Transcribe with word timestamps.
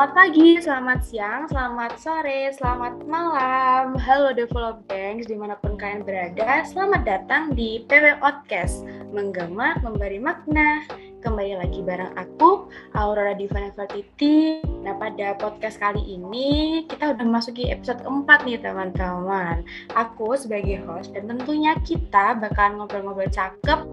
Selamat 0.00 0.16
pagi, 0.16 0.50
selamat 0.56 1.00
siang, 1.04 1.42
selamat 1.44 1.92
sore, 2.00 2.48
selamat 2.56 3.04
malam. 3.04 4.00
Halo 4.00 4.32
Develop 4.32 4.80
Gangs 4.88 5.28
di 5.28 5.36
mana 5.36 5.60
pun 5.60 5.76
kalian 5.76 6.08
berada. 6.08 6.64
Selamat 6.64 7.04
datang 7.04 7.52
di 7.52 7.84
PW 7.84 8.16
Podcast, 8.16 8.80
menggema, 9.12 9.76
memberi 9.84 10.16
makna. 10.16 10.88
Kembali 11.20 11.52
lagi 11.52 11.84
bareng 11.84 12.16
aku, 12.16 12.72
Aurora 12.96 13.36
Divana 13.36 13.68
Vertiti. 13.76 14.64
Nah, 14.80 14.96
pada 14.96 15.36
podcast 15.36 15.76
kali 15.76 16.00
ini, 16.00 16.80
kita 16.88 17.12
udah 17.12 17.26
masuki 17.28 17.68
episode 17.68 18.00
keempat 18.00 18.48
nih, 18.48 18.56
teman-teman. 18.56 19.60
Aku 19.92 20.32
sebagai 20.32 20.80
host, 20.88 21.12
dan 21.12 21.28
tentunya 21.28 21.76
kita 21.84 22.40
bakalan 22.40 22.80
ngobrol-ngobrol 22.80 23.28
cakep 23.28 23.84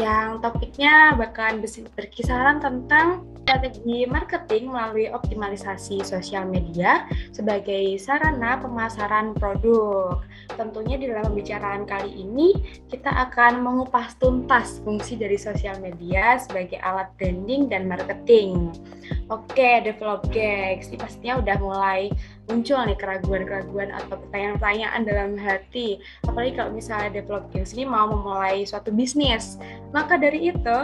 yang 0.00 0.40
topiknya 0.40 1.12
bakalan 1.20 1.60
berkisaran 2.00 2.64
tentang 2.64 3.28
strategi 3.50 4.06
marketing 4.06 4.70
melalui 4.70 5.10
optimalisasi 5.10 6.06
sosial 6.06 6.46
media 6.46 7.02
sebagai 7.34 7.98
sarana 7.98 8.62
pemasaran 8.62 9.34
produk. 9.34 10.22
Tentunya 10.54 10.94
di 10.94 11.10
dalam 11.10 11.34
pembicaraan 11.34 11.82
kali 11.82 12.14
ini 12.14 12.54
kita 12.86 13.10
akan 13.10 13.66
mengupas 13.66 14.14
tuntas 14.22 14.78
fungsi 14.86 15.18
dari 15.18 15.34
sosial 15.34 15.82
media 15.82 16.38
sebagai 16.38 16.78
alat 16.78 17.10
branding 17.18 17.66
dan 17.66 17.90
marketing. 17.90 18.70
Oke, 19.34 19.82
develop 19.82 20.30
gigs, 20.30 20.86
ini 20.94 21.02
pastinya 21.02 21.42
udah 21.42 21.56
mulai 21.58 22.06
muncul 22.46 22.78
nih 22.86 22.94
keraguan-keraguan 23.02 23.90
atau 23.90 24.14
pertanyaan-pertanyaan 24.14 25.02
dalam 25.02 25.34
hati. 25.34 25.98
Apalagi 26.22 26.54
kalau 26.54 26.70
misalnya 26.70 27.18
develop 27.18 27.50
gigs 27.50 27.74
ini 27.74 27.82
mau 27.82 28.06
memulai 28.06 28.62
suatu 28.62 28.94
bisnis. 28.94 29.58
Maka 29.90 30.22
dari 30.22 30.54
itu, 30.54 30.78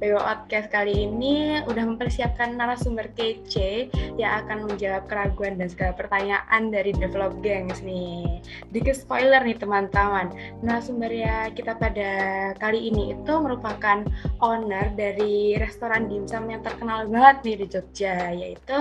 PW 0.00 0.16
Podcast 0.16 0.72
kali 0.72 1.04
ini 1.04 1.60
udah 1.68 1.84
mempersiapkan 1.84 2.56
narasumber 2.56 3.12
kece 3.12 3.92
yang 4.16 4.40
akan 4.40 4.64
menjawab 4.64 5.04
keraguan 5.12 5.60
dan 5.60 5.68
segala 5.68 5.92
pertanyaan 5.92 6.72
dari 6.72 6.96
Develop 6.96 7.36
Gangs 7.44 7.84
nih. 7.84 8.40
Dikit 8.72 8.96
spoiler 8.96 9.44
nih 9.44 9.60
teman-teman, 9.60 10.32
narasumber 10.64 11.12
ya 11.12 11.52
kita 11.52 11.76
pada 11.76 12.10
kali 12.56 12.88
ini 12.88 13.12
itu 13.12 13.32
merupakan 13.44 14.00
owner 14.40 14.88
dari 14.96 15.60
restoran 15.60 16.08
dimsum 16.08 16.48
yang 16.48 16.64
terkenal 16.64 17.04
banget 17.04 17.36
nih 17.44 17.56
di 17.60 17.66
Jogja, 17.68 18.32
yaitu 18.32 18.76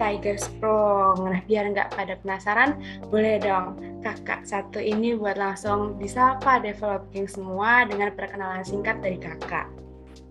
Tiger 0.00 0.40
Sprung. 0.40 1.28
Nah 1.28 1.44
biar 1.44 1.68
nggak 1.68 1.92
pada 1.92 2.16
penasaran, 2.24 2.80
boleh 3.12 3.36
dong 3.44 3.76
kakak 4.00 4.48
satu 4.48 4.80
ini 4.80 5.12
buat 5.20 5.36
langsung 5.36 6.00
disapa 6.00 6.64
Develop 6.64 7.12
Gangs 7.12 7.36
semua 7.36 7.84
dengan 7.84 8.08
perkenalan 8.16 8.64
singkat 8.64 9.04
dari 9.04 9.20
kakak. 9.20 9.68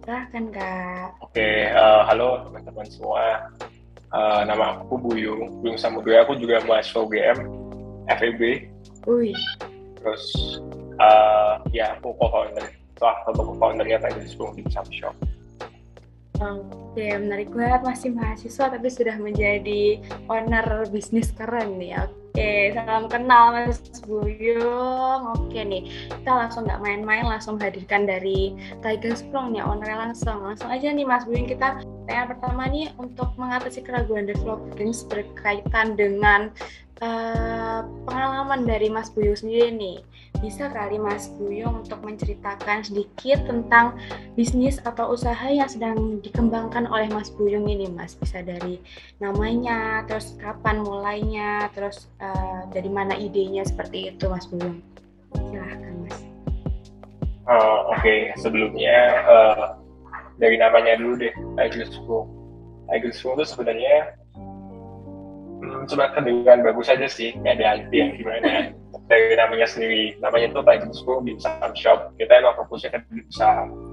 Silahkan 0.01 0.45
Kak. 0.49 1.09
Oke, 1.21 1.37
okay, 1.37 1.69
uh, 1.77 1.77
eh, 1.77 2.01
halo 2.09 2.41
teman-teman 2.49 2.87
semua. 2.89 3.53
Uh, 4.09 4.41
nama 4.49 4.81
aku 4.81 4.97
Buyung, 4.97 5.61
Buyung 5.61 5.77
Samudra. 5.77 6.25
Aku 6.25 6.33
juga 6.41 6.57
mahasiswa 6.65 7.05
UGM, 7.05 7.39
FEB. 8.09 8.41
Terus, 10.01 10.23
uh, 10.97 11.61
ya 11.69 11.93
aku 12.01 12.17
co-founder. 12.17 12.65
Salah 12.97 13.17
satu 13.29 13.53
co-foundernya 13.53 14.01
tadi 14.01 14.25
sebelum 14.25 14.57
di 14.57 14.65
Shop. 14.73 15.13
Oke, 16.41 17.07
menarik 17.21 17.53
banget 17.53 17.85
masih 17.85 18.09
mahasiswa 18.17 18.73
tapi 18.73 18.89
sudah 18.89 19.13
menjadi 19.21 20.01
owner 20.25 20.89
bisnis 20.89 21.29
keren 21.29 21.77
nih. 21.77 22.01
Oke, 22.01 22.20
salam 22.71 23.11
kenal 23.11 23.51
Mas 23.51 23.83
Buyung. 24.07 25.21
Oke 25.35 25.61
nih, 25.63 25.87
kita 26.07 26.31
langsung 26.31 26.63
nggak 26.63 26.79
main-main, 26.79 27.27
langsung 27.27 27.59
hadirkan 27.59 28.07
dari 28.07 28.55
Tiger 28.79 29.15
Sprung 29.15 29.51
nih, 29.51 29.63
ownernya 29.63 30.11
langsung. 30.11 30.39
Langsung 30.39 30.71
aja 30.71 30.91
nih 30.91 31.03
Mas 31.03 31.27
Buyung, 31.27 31.47
kita 31.47 31.83
yang 32.07 32.27
pertama 32.31 32.67
nih 32.71 32.91
untuk 32.95 33.31
mengatasi 33.35 33.83
keraguan 33.83 34.27
developing 34.27 34.95
berkaitan 35.07 35.99
dengan 35.99 36.51
uh, 37.01 37.81
pengalaman 38.05 38.63
dari 38.63 38.87
Mas 38.87 39.09
Buyung 39.11 39.35
sendiri 39.35 39.73
nih. 39.73 39.99
Bisa 40.39 40.71
kali 40.71 40.97
Mas 40.97 41.29
Buyung 41.37 41.85
untuk 41.85 42.01
menceritakan 42.01 42.81
sedikit 42.81 43.45
tentang 43.45 43.99
bisnis 44.33 44.81
atau 44.81 45.13
usaha 45.13 45.45
yang 45.49 45.69
sedang 45.69 46.17
dikembangkan 46.23 46.87
oleh 46.89 47.11
Mas 47.11 47.29
Buyung 47.33 47.67
ini 47.67 47.91
Mas? 47.91 48.17
Bisa 48.17 48.41
dari 48.41 48.81
namanya 49.21 50.07
terus 50.07 50.33
kapan 50.41 50.81
mulainya 50.81 51.69
terus 51.75 52.09
uh, 52.23 52.65
dari 52.73 52.89
mana 52.89 53.13
idenya 53.13 53.65
seperti 53.67 54.13
itu 54.15 54.25
Mas 54.31 54.47
Buyung 54.49 54.81
silahkan 55.35 55.93
Mas. 56.05 56.17
Uh, 57.45 57.89
oke 57.91 58.01
okay. 58.01 58.31
sebelumnya 58.39 58.97
uh, 59.27 59.65
dari 60.41 60.57
namanya 60.57 60.97
dulu 60.97 61.21
deh 61.21 61.33
Tiger 61.57 61.85
Spoon 61.89 62.25
Tiger 62.89 63.11
Spoon 63.13 63.37
itu 63.41 63.45
sebenarnya 63.49 64.20
hmm, 65.81 65.89
cuma 65.89 66.13
kedengaran 66.13 66.61
bagus 66.61 66.87
aja 66.93 67.07
sih 67.09 67.33
nggak 67.41 67.57
ada 67.57 67.65
arti 67.81 67.95
yang 67.97 68.11
gimana 68.15 68.71
dari 69.11 69.35
namanya 69.35 69.67
sendiri. 69.67 70.15
Namanya 70.23 70.55
itu 70.55 70.61
Tiger 70.63 70.91
School 70.95 71.19
Dimsum 71.27 71.73
Shop. 71.75 72.15
Kita 72.15 72.31
emang 72.39 72.55
fokusnya 72.55 72.95
ke 72.95 72.99
dimsum 73.11 73.91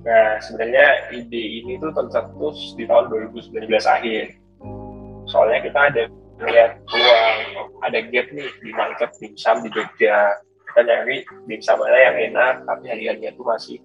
nah 0.00 0.40
sebenarnya 0.40 1.12
ide 1.12 1.60
ini 1.60 1.76
tuh 1.76 1.92
tercetus 1.92 2.72
di 2.72 2.88
tahun 2.88 3.12
2019 3.12 3.68
akhir. 3.68 4.24
Soalnya 5.28 5.60
kita 5.60 5.80
ada 5.92 6.02
lihat 6.40 6.80
peluang 6.88 7.38
ada 7.84 7.98
gap 8.08 8.26
nih 8.32 8.48
di 8.64 8.70
market 8.72 9.10
dimsum 9.20 9.60
di 9.60 9.68
Jogja. 9.76 10.40
Kita 10.40 10.80
nyari 10.88 11.20
dimsum 11.44 11.76
mana 11.76 11.98
yang 12.00 12.16
enak 12.32 12.54
tapi 12.64 12.84
harganya 12.88 13.30
tuh 13.36 13.44
masih 13.44 13.78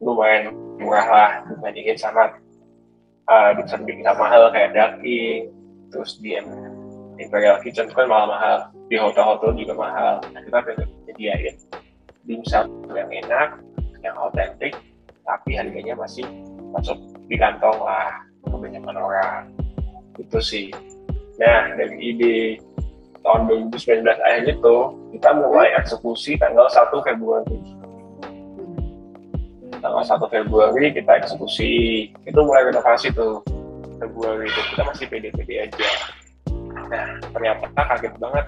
lumayan 0.00 0.50
murah 0.80 1.06
lah 1.06 1.30
dibandingin 1.52 2.00
sama 2.00 2.40
uh, 3.28 3.50
dimsum 3.60 3.84
dimsum 3.84 4.16
mahal 4.16 4.48
kayak 4.48 4.72
daging 4.72 5.53
terus 5.94 6.18
di 6.18 6.34
Imperial 7.22 7.62
Kitchen 7.62 7.86
kan 7.94 8.10
malah 8.10 8.26
mahal. 8.26 8.58
Di 8.90 8.98
hotel-hotel 8.98 9.54
juga 9.54 9.78
mahal. 9.78 10.18
Nah, 10.34 10.42
kita 10.42 10.58
pengen 10.66 10.90
menyediain 11.06 11.54
dimsum 12.26 12.66
yang 12.90 13.08
enak 13.12 13.62
yang 14.02 14.16
autentik 14.16 14.72
tapi 15.24 15.56
harganya 15.56 15.96
masih 15.96 16.24
masuk 16.72 16.98
di 17.30 17.36
kantong 17.38 17.78
lah 17.80 18.20
kebanyakan 18.44 18.96
orang. 18.98 19.42
Itu 20.20 20.40
sih. 20.42 20.68
Nah 21.40 21.72
dari 21.74 21.96
ide 21.96 22.36
tahun 23.24 23.48
2019 23.72 24.04
akhir 24.04 24.44
itu 24.52 24.76
kita 25.16 25.30
mulai 25.32 25.72
eksekusi 25.80 26.36
tanggal 26.36 26.68
1 26.68 26.92
Februari. 27.00 27.58
Tanggal 29.80 30.04
1 30.04 30.32
Februari 30.32 30.92
kita 30.92 31.12
eksekusi. 31.24 31.72
Itu 32.28 32.40
mulai 32.44 32.68
renovasi 32.68 33.12
tuh 33.16 33.40
Februari 34.00 34.46
itu 34.50 34.60
kita 34.74 34.82
masih 34.86 35.06
pede-pede 35.10 35.54
aja 35.70 35.88
Nah, 36.74 37.16
ternyata 37.32 37.64
kaget 37.72 38.14
banget 38.20 38.46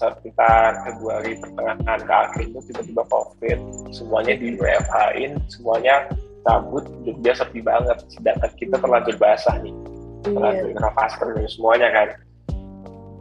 sekitar 0.00 0.82
Februari 0.82 1.38
pertengahan 1.38 2.00
ke 2.02 2.12
akhir 2.12 2.42
itu 2.50 2.58
tiba-tiba 2.72 3.02
COVID, 3.06 3.58
semuanya 3.94 4.34
di 4.34 4.58
WFH-in, 4.58 5.32
semuanya 5.46 6.10
cabut, 6.42 6.84
Jogja 7.06 7.32
sepi 7.36 7.62
banget. 7.62 7.98
Sedangkan 8.10 8.50
kita 8.58 8.76
terlanjur 8.82 9.16
basah 9.22 9.56
nih, 9.62 9.70
iya. 9.70 10.34
terlanjur 10.34 10.68
masker 10.98 11.28
dan 11.38 11.48
semuanya 11.48 11.88
kan. 11.94 12.08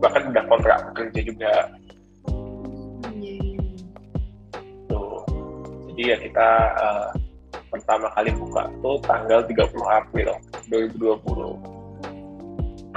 Bahkan 0.01 0.21
udah 0.33 0.43
kontrak 0.49 0.79
kerja 0.97 1.21
juga. 1.21 1.53
Tuh. 4.89 5.21
Jadi 5.93 6.01
ya 6.03 6.17
kita 6.19 6.47
uh, 6.79 7.09
pertama 7.69 8.07
kali 8.17 8.31
buka 8.33 8.67
tuh 8.81 8.97
tanggal 9.05 9.39
30 9.45 9.71
April 9.87 10.29
2020 10.69 11.75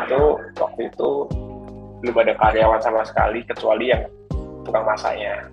itu 0.09 0.23
waktu 0.57 0.81
itu 0.89 1.11
belum 2.01 2.17
ada 2.23 2.35
karyawan 2.39 2.81
sama 2.81 3.03
sekali 3.03 3.43
kecuali 3.45 3.91
yang 3.91 4.07
tukang 4.63 4.87
masaknya. 4.87 5.51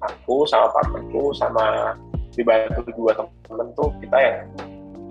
Aku 0.00 0.48
sama 0.48 0.72
partnerku 0.72 1.34
sama 1.36 1.98
dibantu 2.32 2.88
dua 2.96 3.12
temen 3.44 3.68
tuh 3.76 3.90
kita 4.00 4.16
yang 4.16 4.38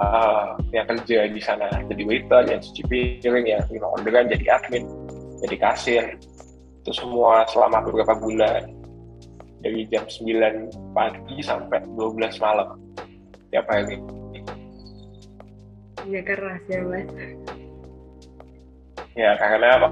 uh, 0.02 0.58
yang 0.74 0.86
kerja 0.88 1.30
di 1.30 1.42
sana. 1.44 1.70
Jadi 1.92 2.02
waiter 2.08 2.48
yang 2.48 2.60
cuci 2.64 2.82
piring 2.90 3.46
yang 3.46 3.62
terima 3.70 3.92
orderan 3.94 4.32
jadi 4.32 4.58
admin 4.58 4.88
jadi 5.46 5.56
kasir. 5.60 6.04
Itu 6.82 6.92
semua 6.96 7.46
selama 7.52 7.86
beberapa 7.86 8.18
bulan. 8.18 8.76
Dari 9.60 9.84
jam 9.92 10.08
9 10.08 10.96
pagi 10.96 11.44
sampai 11.44 11.84
12 11.92 12.16
malam 12.40 12.80
tiap 13.52 13.68
hari 13.68 14.00
ya 16.10 16.22
keras 16.26 16.62
ya 16.66 16.82
mas? 16.84 17.06
Ya 19.14 19.32
karena 19.38 19.90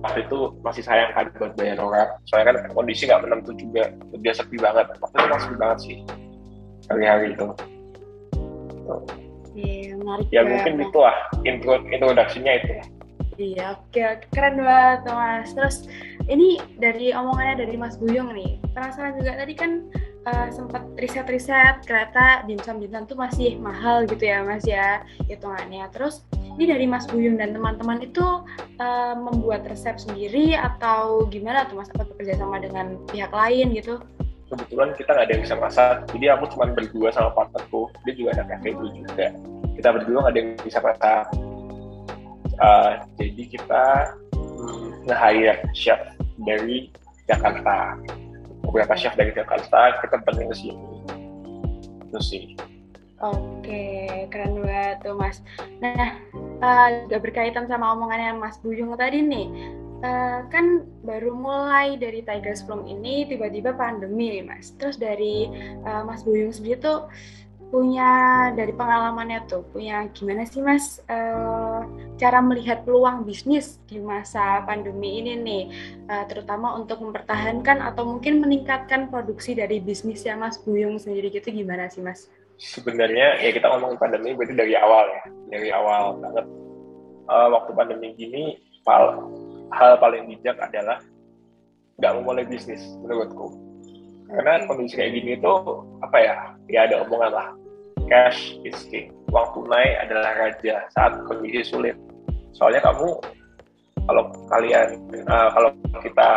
waktu 0.00 0.24
itu 0.24 0.38
masih 0.64 0.82
sayang 0.82 1.12
kan 1.14 1.30
buat 1.36 1.52
bayar 1.54 1.78
orang. 1.78 2.08
Soalnya 2.26 2.46
kan 2.52 2.56
kondisi 2.74 3.06
nggak 3.06 3.22
menentu 3.22 3.52
juga. 3.54 3.92
Dia 4.20 4.32
sepi 4.34 4.56
banget. 4.58 4.90
Waktu 4.98 5.16
itu 5.16 5.28
masih 5.30 5.50
banget 5.60 5.78
sih. 5.84 5.96
Hari-hari 6.90 7.26
itu. 7.38 7.46
Iya, 9.54 9.98
menarik 9.98 10.26
ya 10.30 10.42
mungkin 10.46 10.72
itu 10.78 10.98
lah 10.98 11.16
intro 11.42 11.74
introduksinya 11.90 12.52
itu. 12.58 12.74
Iya, 13.40 13.78
oke, 13.78 14.26
keren 14.34 14.60
banget 14.60 15.00
Mas. 15.10 15.50
Terus 15.56 15.76
ini 16.28 16.60
dari 16.76 17.10
omongannya 17.14 17.66
dari 17.66 17.74
Mas 17.78 17.96
Buyung 17.96 18.36
nih, 18.36 18.60
penasaran 18.76 19.16
juga. 19.16 19.38
Tadi 19.40 19.54
kan 19.56 19.70
uh, 20.26 20.48
sempat 20.52 20.82
riset-riset 21.00 21.84
kereta 21.84 22.44
dimsum 22.44 22.82
tuh 23.08 23.16
masih 23.16 23.56
mahal 23.60 24.04
gitu 24.04 24.28
ya 24.28 24.44
Mas 24.44 24.64
ya 24.68 25.04
hitungannya. 25.28 25.88
Terus 25.94 26.24
ini 26.58 26.68
dari 26.68 26.84
Mas 26.84 27.08
Buyung 27.08 27.40
dan 27.40 27.56
teman-teman 27.56 28.04
itu 28.04 28.44
uh, 28.80 29.14
membuat 29.16 29.64
resep 29.64 29.96
sendiri 29.96 30.56
atau 30.56 31.24
gimana 31.30 31.64
tuh 31.68 31.80
Mas? 31.80 31.88
Apa 31.94 32.04
bekerja 32.04 32.36
sama 32.36 32.60
dengan 32.60 33.00
pihak 33.08 33.32
lain 33.32 33.72
gitu? 33.72 34.02
Kebetulan 34.50 34.98
kita 34.98 35.14
nggak 35.14 35.26
ada 35.30 35.32
yang 35.38 35.44
bisa 35.46 35.56
masak, 35.62 35.94
jadi 36.10 36.26
aku 36.34 36.44
cuma 36.50 36.74
berdua 36.74 37.08
sama 37.14 37.30
partnerku. 37.30 37.86
Dia 38.02 38.14
juga 38.18 38.30
ada 38.34 38.44
cafe 38.50 38.74
itu 38.74 38.86
juga. 38.98 39.30
Kita 39.78 39.88
berdua 39.94 40.18
nggak 40.26 40.32
ada 40.34 40.40
yang 40.42 40.50
bisa 40.58 40.78
masak. 40.82 41.24
Uh, 42.60 42.92
jadi 43.16 43.42
kita 43.56 43.84
hmm, 44.36 45.06
nge-hire 45.08 45.64
chef 45.72 46.02
dari 46.42 46.90
Jakarta. 47.30 47.94
Beberapa 48.64 48.94
chef 48.96 49.16
dari 49.16 49.32
Jakarta 49.34 49.98
kita 50.04 50.16
pengen 50.24 50.48
ke 50.50 50.56
sini. 50.56 50.86
Itu 52.10 52.18
sih. 52.20 52.44
Oke, 53.20 53.84
keren 54.32 54.64
banget 54.64 55.04
tuh 55.04 55.12
Mas. 55.12 55.44
Nah, 55.84 56.16
uh, 56.64 57.20
berkaitan 57.20 57.68
sama 57.68 57.92
omongannya 57.92 58.32
Mas 58.40 58.56
Buyung 58.64 58.96
tadi 58.96 59.20
nih. 59.20 59.48
Uh, 60.00 60.48
kan 60.48 60.88
baru 61.04 61.36
mulai 61.36 62.00
dari 62.00 62.24
Tigers 62.24 62.64
Plum 62.64 62.88
ini 62.88 63.28
tiba-tiba 63.28 63.76
pandemi 63.76 64.40
Mas. 64.40 64.72
Terus 64.80 64.96
dari 64.96 65.52
uh, 65.84 66.00
Mas 66.08 66.24
Buyung 66.24 66.48
sendiri 66.48 66.80
tuh 66.80 67.12
punya 67.70 68.10
dari 68.58 68.74
pengalamannya 68.74 69.46
tuh 69.46 69.62
punya 69.70 70.10
gimana 70.10 70.42
sih 70.42 70.58
Mas 70.58 70.98
uh, 71.06 71.86
cara 72.18 72.42
melihat 72.42 72.82
peluang 72.82 73.22
bisnis 73.22 73.78
di 73.86 74.02
masa 74.02 74.66
pandemi 74.66 75.22
ini 75.22 75.38
nih? 75.38 75.64
Uh, 76.10 76.24
terutama 76.26 76.74
untuk 76.74 76.98
mempertahankan 76.98 77.78
atau 77.78 78.04
mungkin 78.04 78.42
meningkatkan 78.42 79.06
produksi 79.08 79.54
dari 79.54 79.78
bisnisnya 79.78 80.34
Mas 80.34 80.58
Buyung 80.58 80.98
sendiri 80.98 81.30
gitu 81.30 81.54
gimana 81.54 81.86
sih 81.86 82.02
Mas? 82.02 82.26
sebenarnya 82.60 83.40
ya 83.40 83.50
kita 83.56 83.72
ngomong 83.72 83.96
pandemi 83.96 84.36
berarti 84.36 84.52
dari 84.52 84.76
awal 84.76 85.08
ya 85.08 85.24
dari 85.48 85.68
awal 85.72 86.20
banget. 86.20 86.46
Uh, 87.30 87.48
waktu 87.56 87.70
pandemi 87.72 88.12
gini 88.18 88.58
hal 88.84 89.22
hal 89.72 89.96
paling 90.02 90.28
bijak 90.28 90.58
adalah 90.60 91.00
nggak 91.96 92.12
memulai 92.20 92.44
bisnis 92.44 92.82
menurutku 93.00 93.69
karena 94.30 94.62
kondisi 94.66 94.94
kayak 94.94 95.12
gini 95.18 95.32
tuh 95.42 95.82
apa 96.02 96.16
ya 96.22 96.34
ya 96.70 96.80
ada 96.86 97.02
omongan 97.06 97.32
lah. 97.34 97.48
Cash 98.06 98.58
is 98.66 98.78
king. 98.90 99.14
Uang 99.30 99.46
tunai 99.54 99.98
adalah 100.02 100.34
raja 100.34 100.86
saat 100.94 101.14
kondisi 101.26 101.62
sulit. 101.66 101.94
Soalnya 102.54 102.82
kamu 102.82 103.18
kalau 104.06 104.22
kalian 104.50 104.98
uh, 105.30 105.48
kalau 105.54 105.70
kita 106.02 106.28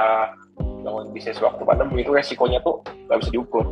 bangun 0.83 1.09
bisnis 1.15 1.39
waktu 1.39 1.63
pandemi 1.63 2.03
itu 2.03 2.11
resikonya 2.13 2.59
tuh 2.61 2.81
nggak 3.09 3.17
bisa 3.21 3.31
diukur. 3.33 3.65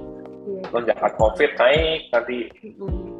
Lonjakan 0.74 1.14
covid 1.18 1.52
naik 1.58 2.10
nanti 2.10 2.50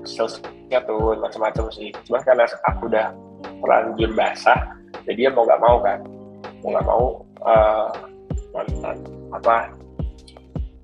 salesnya 0.06 0.80
turun 0.86 1.22
macam-macam 1.22 1.70
sih. 1.70 1.94
Cuma 2.10 2.22
karena 2.26 2.46
aku 2.46 2.90
udah 2.90 3.14
terlanjur 3.62 4.10
basah 4.18 4.58
jadi 5.06 5.30
ya 5.30 5.32
mau 5.34 5.46
nggak 5.46 5.62
mau 5.62 5.78
kan. 5.82 6.00
Mau 6.62 6.70
nggak 6.74 6.88
mau 6.88 7.06
uh, 7.46 7.90
apa 9.32 9.81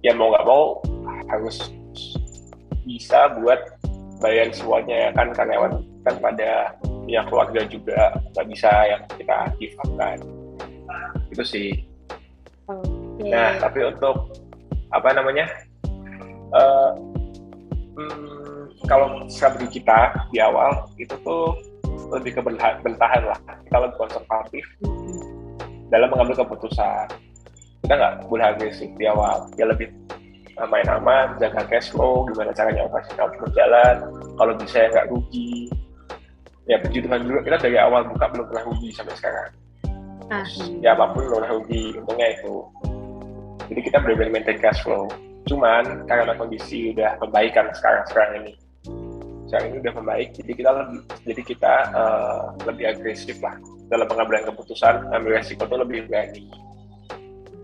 ya 0.08 0.16
mau 0.16 0.32
nggak 0.32 0.48
mau 0.48 0.80
harus 1.28 1.68
bisa 2.88 3.36
buat 3.36 3.60
bayar 4.24 4.48
semuanya 4.56 4.96
ya 4.96 5.10
kan 5.12 5.36
karyawan 5.36 5.84
kan 6.08 6.16
pada 6.24 6.72
punya 6.80 7.22
keluarga 7.28 7.62
juga 7.68 8.16
nggak 8.32 8.48
bisa 8.48 8.72
yang 8.88 9.04
kita 9.20 9.38
give 9.60 9.76
kan 10.00 10.20
itu 11.28 11.44
sih. 11.44 11.70
Okay. 12.68 13.32
nah 13.32 13.60
tapi 13.60 13.84
untuk 13.84 14.32
apa 14.96 15.12
namanya 15.12 15.48
uh, 16.56 16.96
hmm, 18.00 18.72
kalau 18.88 19.28
strategi 19.28 19.84
kita 19.84 20.16
di 20.32 20.40
awal 20.40 20.88
itu 20.96 21.16
tuh 21.28 21.52
lebih 22.16 22.40
ke 22.40 22.42
bertahan 22.44 23.24
lah. 23.28 23.40
Kita 23.68 23.78
lebih 23.84 23.98
konservatif 24.00 24.64
dalam 25.92 26.08
mengambil 26.12 26.48
keputusan 26.48 27.27
kita 27.84 27.94
nggak 27.94 28.14
boleh 28.28 28.46
agresif 28.46 28.90
di 28.98 29.06
awal. 29.06 29.50
Ya 29.60 29.66
lebih 29.70 29.92
main 30.66 30.88
aman 30.90 31.38
jaga 31.38 31.62
cash 31.70 31.94
flow 31.94 32.26
gimana 32.34 32.50
caranya 32.50 32.90
operasional 32.90 33.30
berjalan 33.38 33.96
kalau 34.34 34.54
bisa 34.58 34.78
ya 34.82 34.88
nggak 34.90 35.08
rugi. 35.14 35.70
Ya 36.68 36.76
puji 36.82 37.00
Tuhan 37.06 37.24
dulu 37.24 37.40
kita 37.46 37.58
dari 37.62 37.78
awal 37.80 38.10
buka 38.10 38.26
belum 38.34 38.46
pernah 38.50 38.64
rugi 38.68 38.90
sampai 38.92 39.16
sekarang. 39.16 39.52
Ah. 40.28 40.44
ya 40.84 40.92
apa 40.92 41.16
pun 41.16 41.24
belum 41.24 41.40
pernah 41.40 41.52
rugi 41.56 41.84
untungnya 41.96 42.28
itu. 42.36 42.56
Jadi 43.68 43.80
kita 43.84 43.98
benar-benar 44.04 44.32
maintain 44.36 44.60
cash 44.60 44.84
flow. 44.84 45.08
Cuman 45.48 46.04
karena 46.04 46.36
kondisi 46.36 46.92
udah 46.92 47.16
membaikan 47.24 47.72
sekarang 47.72 48.04
sekarang 48.12 48.32
ini, 48.44 48.54
sekarang 49.48 49.66
ini 49.72 49.78
udah 49.80 49.94
membaik, 49.96 50.30
jadi 50.36 50.52
kita 50.60 50.70
lebih 50.76 51.00
jadi 51.24 51.42
kita 51.48 51.74
uh, 51.96 52.44
lebih 52.68 52.86
agresif 52.92 53.40
lah 53.40 53.56
dalam 53.88 54.04
pengambilan 54.12 54.44
keputusan, 54.52 55.08
ambil 55.16 55.40
resiko 55.40 55.64
itu 55.64 55.78
lebih 55.80 56.00
berani. 56.12 56.67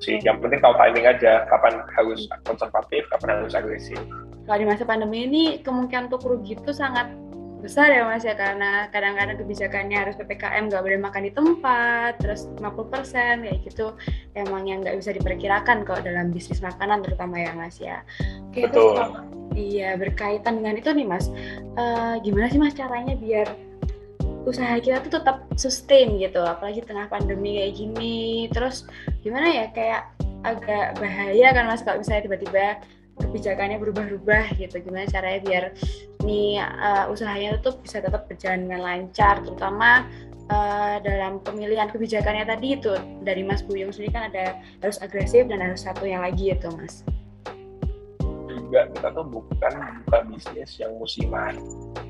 Sih, 0.04 0.20
yang 0.20 0.44
penting 0.44 0.60
tahu 0.60 0.76
timing 0.76 1.08
aja, 1.08 1.48
kapan 1.48 1.80
harus 1.96 2.28
konservatif, 2.44 3.08
kapan 3.08 3.40
harus 3.40 3.56
agresif. 3.56 4.00
Kalau 4.44 4.60
di 4.60 4.68
masa 4.68 4.84
pandemi 4.84 5.24
ini 5.24 5.44
kemungkinan 5.64 6.12
untuk 6.12 6.28
rugi 6.28 6.60
itu 6.60 6.76
sangat 6.76 7.08
besar 7.64 7.88
ya 7.88 8.04
mas 8.04 8.28
ya 8.28 8.36
karena 8.36 8.92
kadang-kadang 8.92 9.40
kebijakannya 9.40 9.96
harus 9.96 10.20
ppkm 10.20 10.68
nggak 10.68 10.84
boleh 10.84 11.00
makan 11.00 11.24
di 11.24 11.32
tempat 11.32 12.20
terus 12.20 12.52
50% 12.60 13.48
kayak 13.48 13.60
gitu 13.64 13.96
emang 14.36 14.68
yang 14.68 14.84
nggak 14.84 15.00
bisa 15.00 15.16
diperkirakan 15.16 15.88
kok 15.88 16.04
dalam 16.04 16.36
bisnis 16.36 16.60
makanan 16.60 17.00
terutama 17.08 17.40
ya 17.40 17.56
mas 17.56 17.80
ya 17.80 18.04
oke 18.52 18.68
Betul. 18.68 19.00
terus 19.00 19.10
iya 19.56 19.96
berkaitan 19.96 20.60
dengan 20.60 20.76
itu 20.76 20.92
nih 20.92 21.08
mas 21.08 21.32
uh, 21.80 22.20
gimana 22.20 22.52
sih 22.52 22.60
mas 22.60 22.76
caranya 22.76 23.16
biar 23.16 23.48
usaha 24.44 24.76
kita 24.84 25.00
tuh 25.08 25.24
tetap 25.24 25.48
sustain 25.56 26.20
gitu 26.20 26.44
apalagi 26.44 26.84
tengah 26.84 27.08
pandemi 27.08 27.64
kayak 27.64 27.80
gini 27.80 28.52
terus 28.52 28.84
gimana 29.24 29.48
ya 29.48 29.66
kayak 29.72 30.02
agak 30.44 31.00
bahaya 31.00 31.48
kan 31.56 31.64
mas 31.72 31.82
kalau 31.82 32.04
misalnya 32.04 32.28
tiba-tiba 32.28 32.84
kebijakannya 33.20 33.78
berubah-ubah 33.80 34.58
gitu. 34.58 34.76
Gimana 34.84 35.06
caranya 35.08 35.40
biar 35.46 35.64
nih 36.24 36.60
uh, 36.60 37.12
usahanya 37.12 37.60
itu 37.60 37.72
bisa 37.80 38.02
tetap 38.02 38.26
berjalan 38.28 38.68
dengan 38.68 38.82
lancar 38.84 39.44
terutama 39.44 40.08
uh, 40.50 40.98
dalam 41.04 41.40
pemilihan 41.44 41.88
kebijakannya 41.90 42.46
tadi 42.48 42.68
itu. 42.80 42.94
Dari 43.22 43.42
Mas 43.46 43.62
Buyung 43.62 43.94
sendiri 43.94 44.12
kan 44.14 44.30
ada 44.34 44.60
harus 44.82 44.98
agresif 45.00 45.46
dan 45.48 45.62
harus 45.62 45.86
satu 45.86 46.04
yang 46.04 46.26
lagi 46.26 46.52
itu 46.52 46.68
Mas. 46.76 47.06
Juga 48.50 48.90
kita 48.90 49.08
tuh 49.14 49.26
bukan 49.30 49.74
buka 50.06 50.18
bisnis 50.28 50.72
yang 50.82 50.92
musiman 50.98 51.58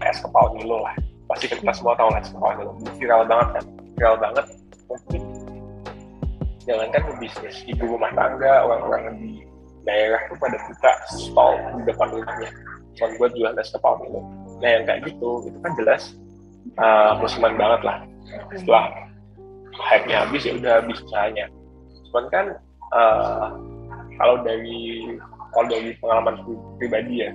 es 0.01 0.17
kepal 0.23 0.55
Milo 0.55 0.83
lah. 0.87 0.95
Pasti 1.27 1.51
kita 1.51 1.63
hmm. 1.63 1.75
semua 1.75 1.93
tahu 1.99 2.09
lah 2.11 2.19
es 2.23 2.31
kepal 2.31 2.51
Milo 2.57 2.71
viral 2.97 3.21
banget 3.27 3.47
kan? 3.59 3.65
Viral 3.99 4.15
banget. 4.19 4.45
Mungkin 4.87 5.32
jangankan 6.63 7.03
bisnis 7.19 7.63
ibu 7.67 7.95
rumah 7.95 8.11
tangga 8.15 8.63
orang-orang 8.63 9.19
di 9.19 9.31
daerah 9.83 10.19
tuh 10.31 10.37
pada 10.39 10.57
buka 10.67 10.91
stall 11.11 11.53
di 11.79 11.81
depan 11.87 12.07
rumahnya. 12.11 12.49
Cuma 12.93 13.07
buat 13.17 13.31
jualan 13.35 13.57
es 13.59 13.73
kepal 13.73 13.99
minum 14.05 14.25
nah 14.63 14.69
yang 14.79 14.87
kayak 14.87 15.03
gitu 15.11 15.43
itu 15.43 15.57
kan 15.59 15.71
jelas 15.75 16.15
uh, 16.79 17.19
musiman 17.19 17.59
banget 17.59 17.81
lah. 17.83 17.97
Setelah 18.55 18.85
hype-nya 19.91 20.23
habis 20.23 20.47
ya 20.47 20.55
udah 20.55 20.73
habis 20.79 20.97
usahanya. 21.03 21.45
Cuman 22.07 22.25
kan 22.31 22.45
uh, 22.95 23.47
kalau 24.15 24.39
dari 24.45 25.03
kalau 25.51 25.67
dari 25.67 25.91
pengalaman 25.99 26.39
pribadi 26.79 27.27
ya 27.27 27.29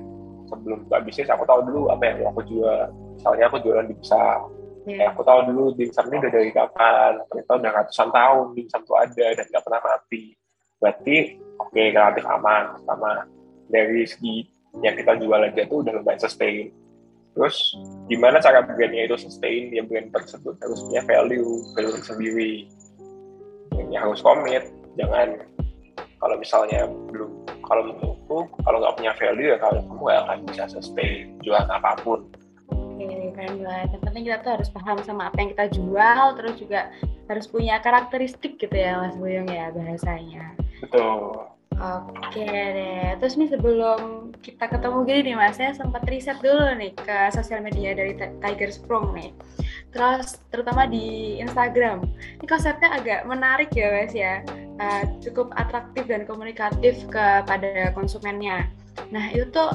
sebelum 0.49 0.89
buka 0.89 1.05
bisnis 1.05 1.29
aku 1.29 1.45
tahu 1.45 1.61
dulu 1.69 1.93
apa 1.93 2.03
yang 2.09 2.25
aku 2.33 2.41
jual. 2.49 2.89
Misalnya 3.21 3.45
aku 3.51 3.57
jualan 3.61 3.87
di 3.91 3.95
besar 3.99 4.41
yeah. 4.89 5.13
aku 5.13 5.21
tahu 5.21 5.53
dulu 5.53 5.77
dimsum 5.77 6.09
ini 6.09 6.17
udah 6.25 6.33
dari 6.33 6.51
kapan 6.51 7.13
ternyata 7.29 7.53
udah 7.61 7.71
ratusan 7.83 8.09
tahun 8.09 8.47
dimsum 8.57 8.81
itu 8.85 8.95
ada 8.97 9.27
dan 9.37 9.45
nggak 9.53 9.65
pernah 9.65 9.81
mati. 9.85 10.23
Berarti 10.79 11.17
oke 11.61 11.71
okay, 11.75 11.87
relatif 11.93 12.25
aman. 12.25 12.65
Sama 12.89 13.11
dari 13.69 14.03
segi 14.09 14.37
yang 14.81 14.95
kita 14.97 15.13
jual 15.21 15.41
aja 15.41 15.63
tuh 15.69 15.79
udah 15.85 15.93
lumayan 16.01 16.21
sustain. 16.21 16.73
Terus 17.37 17.57
gimana 18.11 18.41
cara 18.41 18.65
brandnya 18.65 19.07
itu 19.07 19.17
sustain? 19.21 19.71
Ya 19.71 19.85
brand 19.85 20.11
tersebut 20.11 20.57
harus 20.59 20.81
punya 20.89 21.03
value 21.05 21.63
value 21.77 22.01
sendiri. 22.03 22.53
Yang 23.93 24.03
harus 24.03 24.21
komit. 24.25 24.65
Jangan 24.99 25.39
kalau 26.19 26.35
misalnya 26.35 26.91
belum 27.11 27.31
kalau 27.63 27.83
menurutku 27.95 28.39
kalau 28.67 28.79
nggak 28.83 28.97
punya 28.99 29.13
value 29.15 29.49
ya 29.55 29.59
kalau 29.61 29.81
kamu 29.87 30.03
nggak 30.03 30.21
akan 30.27 30.39
bisa 30.51 30.65
sustain 30.67 31.39
jualan 31.47 31.71
apa 31.71 31.95
pun 32.03 32.27
Oke, 32.99 33.31
keren 33.31 33.63
banget. 33.63 33.95
Yang 33.95 34.03
penting 34.11 34.23
kita 34.27 34.37
tuh 34.43 34.53
harus 34.59 34.69
paham 34.75 34.99
sama 35.07 35.31
apa 35.31 35.39
yang 35.39 35.51
kita 35.55 35.67
jual, 35.71 36.25
terus 36.35 36.55
juga 36.59 36.91
harus 37.31 37.47
punya 37.47 37.79
karakteristik 37.79 38.59
gitu 38.59 38.75
ya 38.75 38.99
Mas 38.99 39.15
Boyong 39.15 39.47
ya 39.47 39.71
bahasanya. 39.71 40.59
Betul. 40.83 41.47
Oke 41.79 42.43
deh, 42.43 43.15
terus 43.23 43.39
nih 43.39 43.55
sebelum 43.55 44.35
kita 44.43 44.67
ketemu 44.67 44.99
gini 45.07 45.21
nih 45.31 45.35
mas, 45.39 45.63
saya 45.63 45.71
sempat 45.79 46.03
riset 46.11 46.35
dulu 46.43 46.75
nih 46.75 46.91
ke 46.91 47.31
sosial 47.31 47.63
media 47.63 47.95
dari 47.95 48.19
Tiger 48.19 48.75
Sprung 48.75 49.15
nih. 49.15 49.31
Terus 49.95 50.43
terutama 50.51 50.91
di 50.91 51.39
Instagram, 51.39 52.03
ini 52.43 52.47
konsepnya 52.51 52.99
agak 52.99 53.31
menarik 53.31 53.71
ya 53.79 53.95
mas 53.95 54.11
ya, 54.11 54.43
uh, 54.83 55.07
cukup 55.23 55.55
atraktif 55.55 56.11
dan 56.11 56.27
komunikatif 56.27 56.99
kepada 57.15 57.95
konsumennya. 57.95 58.67
Nah 59.15 59.31
itu 59.31 59.47
tuh 59.55 59.71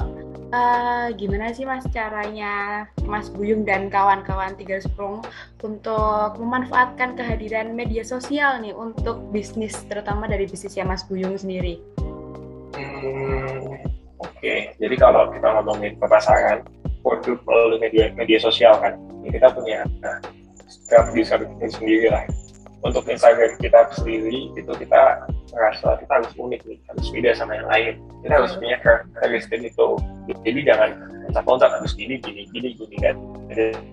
uh, 0.54 1.06
gimana 1.18 1.50
sih 1.50 1.66
Mas 1.66 1.84
caranya 1.90 2.86
Mas 3.04 3.26
Buyung 3.28 3.66
dan 3.66 3.90
kawan-kawan 3.90 4.54
Tiga 4.54 4.78
Sprung 4.78 5.20
untuk 5.60 6.38
memanfaatkan 6.38 7.18
kehadiran 7.18 7.74
media 7.74 8.06
sosial 8.06 8.62
nih 8.62 8.72
untuk 8.72 9.18
bisnis, 9.34 9.74
terutama 9.90 10.30
dari 10.30 10.46
bisnisnya 10.46 10.86
Mas 10.86 11.02
Buyung 11.04 11.34
sendiri? 11.34 11.82
Hmm, 12.74 13.82
Oke, 14.22 14.40
okay. 14.40 14.58
jadi 14.78 14.94
kalau 14.98 15.30
kita 15.34 15.46
ngomongin 15.60 15.98
pemasaran 15.98 16.62
produk 17.04 17.36
melalui 17.44 17.78
media 17.82 18.08
media 18.16 18.38
sosial 18.40 18.78
kan, 18.80 18.96
kita 19.26 19.50
punya 19.52 19.84
nah, 20.00 20.18
strategi 20.66 21.22
sendiri 21.68 22.08
lah 22.08 22.24
untuk 22.84 23.08
Instagram 23.08 23.56
kita 23.58 23.88
sendiri 23.96 24.52
itu 24.52 24.72
kita 24.76 25.24
merasa 25.56 25.96
kita 25.96 26.12
harus 26.20 26.32
unik 26.36 26.60
nih 26.68 26.78
harus 26.92 27.06
beda 27.08 27.30
sama 27.32 27.56
yang 27.56 27.68
lain. 27.72 27.92
Kita 28.20 28.34
harus 28.36 28.52
punya 28.60 28.76
karakteristik 28.84 29.60
itu. 29.64 29.88
Jadi 30.44 30.60
jangan 30.68 30.90
loncat-loncat 31.32 31.70
harus 31.80 31.92
gini 31.96 32.20
gini 32.20 32.44
gini 32.52 32.76
gini 32.76 32.96
kan 33.00 33.16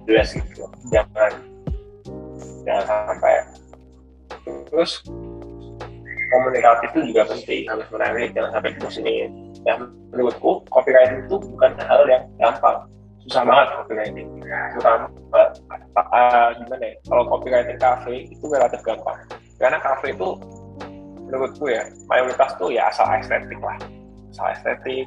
jelas 0.06 0.36
gitu. 0.36 0.68
Jangan. 0.92 1.32
Jangan 2.68 2.84
sampai. 2.84 3.34
Terus 4.68 4.92
komunikatif 6.32 6.90
itu 6.96 7.00
juga 7.12 7.28
penting 7.28 7.68
harus 7.68 7.88
menarik 7.92 8.32
jangan 8.32 8.52
sampai 8.56 8.72
bosenin 8.80 9.30
yang 9.68 9.92
menurutku 10.16 10.64
copywriting 10.72 11.28
itu 11.28 11.36
bukan 11.38 11.76
hal 11.84 12.02
yang 12.08 12.24
gampang 12.40 12.88
susah 13.28 13.44
banget 13.46 13.68
copywriting. 13.78 14.30
Terutama 14.74 15.06
uh, 15.98 16.50
gimana 16.58 16.84
ya? 16.86 16.96
Kalau 17.06 17.24
copywriting 17.30 17.78
cafe 17.78 18.14
itu 18.30 18.46
relatif 18.50 18.82
gampang. 18.82 19.20
Karena 19.62 19.78
cafe 19.78 20.16
itu 20.16 20.30
menurutku 21.30 21.70
ya 21.70 21.86
mayoritas 22.10 22.52
tuh 22.58 22.74
ya 22.74 22.90
asal 22.90 23.06
estetik 23.14 23.60
lah. 23.62 23.78
Asal 24.34 24.48
estetik 24.58 25.06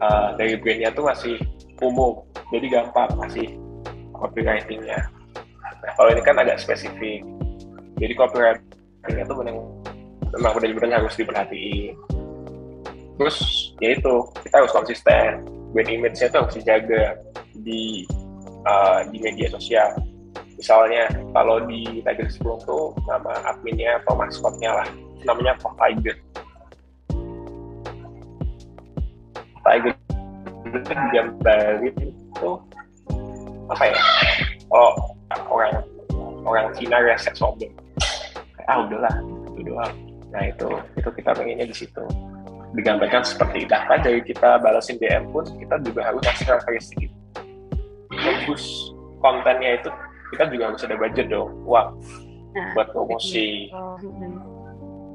uh, 0.00 0.36
dari 0.38 0.54
brandnya 0.60 0.90
tuh 0.94 1.04
masih 1.10 1.36
umum. 1.82 2.22
Jadi 2.54 2.66
gampang 2.70 3.10
masih 3.18 3.58
copywritingnya. 4.14 5.10
Nah 5.82 5.92
kalau 5.98 6.14
ini 6.14 6.22
kan 6.22 6.38
agak 6.38 6.62
spesifik. 6.62 7.26
Jadi 7.98 8.12
copywritingnya 8.14 9.24
tuh 9.26 9.36
memang 9.42 9.66
memang 10.36 10.52
benar-benar 10.54 11.02
harus 11.02 11.18
diperhatiin. 11.18 11.96
Terus 13.16 13.36
ya 13.80 13.96
itu 13.96 14.14
kita 14.44 14.54
harus 14.62 14.72
konsisten 14.76 15.55
brand 15.72 15.90
image-nya 15.90 16.28
tuh 16.30 16.46
harus 16.46 16.54
dijaga 16.58 17.18
di 17.62 18.06
uh, 18.66 19.06
di 19.10 19.18
media 19.22 19.50
sosial. 19.50 19.94
Misalnya 20.56 21.08
kalau 21.36 21.60
di 21.68 22.00
Tiger 22.00 22.28
Sprung 22.32 22.60
tuh 22.64 22.96
nama 23.04 23.32
adminnya 23.44 24.00
atau 24.00 24.16
maskotnya 24.16 24.72
lah, 24.72 24.88
namanya 25.24 25.52
Pop 25.60 25.76
Tiger. 25.76 26.16
Tiger 29.66 29.92
itu 30.66 30.92
digambarin 30.92 31.94
itu 31.98 32.50
apa 33.68 33.84
ya? 33.84 33.98
Oh 34.70 34.94
orang 35.50 35.82
orang 36.46 36.66
Cina 36.78 37.02
resek 37.02 37.34
sombong. 37.36 37.72
Ah 38.66 38.82
udahlah, 38.82 39.14
itu 39.54 39.60
doang. 39.70 39.94
Nah 40.32 40.42
itu 40.48 40.68
itu 40.98 41.08
kita 41.20 41.30
pengennya 41.36 41.66
di 41.68 41.76
situ 41.76 42.02
digambarkan 42.76 43.24
seperti 43.24 43.64
itu. 43.64 43.72
Bahkan 43.72 43.98
dari 44.04 44.20
kita 44.22 44.60
balasin 44.60 45.00
DM 45.00 45.32
pun 45.32 45.44
kita 45.56 45.80
juga 45.80 46.00
harus 46.12 46.20
kasih 46.22 46.44
karakteristik 46.44 46.98
itu. 47.08 47.16
Bagus 48.12 48.64
kontennya 49.18 49.80
itu 49.80 49.90
kita 50.36 50.44
juga 50.52 50.64
harus 50.70 50.82
ada 50.84 50.96
budget 51.00 51.26
dong, 51.32 51.50
uang 51.64 51.88
nah, 52.52 52.70
buat 52.76 52.88
promosi. 52.92 53.72
Oh, 53.72 53.96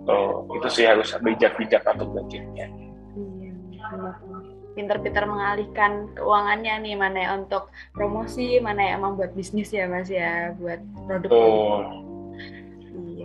oh, 0.09 0.57
itu 0.57 0.67
sih 0.73 0.85
harus 0.89 1.13
bijak-bijak 1.21 1.85
untuk 1.85 2.09
budgetnya. 2.17 2.67
Iya, 3.15 3.51
pinter-pinter 4.73 5.27
mengalihkan 5.27 6.09
keuangannya 6.15 6.73
nih 6.81 6.95
mana 6.97 7.17
ya 7.19 7.29
untuk 7.37 7.69
promosi, 7.91 8.57
mana 8.63 8.81
ya 8.87 8.91
emang 8.97 9.19
buat 9.19 9.35
bisnis 9.35 9.69
ya 9.69 9.85
mas 9.85 10.09
ya, 10.09 10.55
buat 10.57 10.79
produk. 11.05 11.29
Oh 11.29 12.10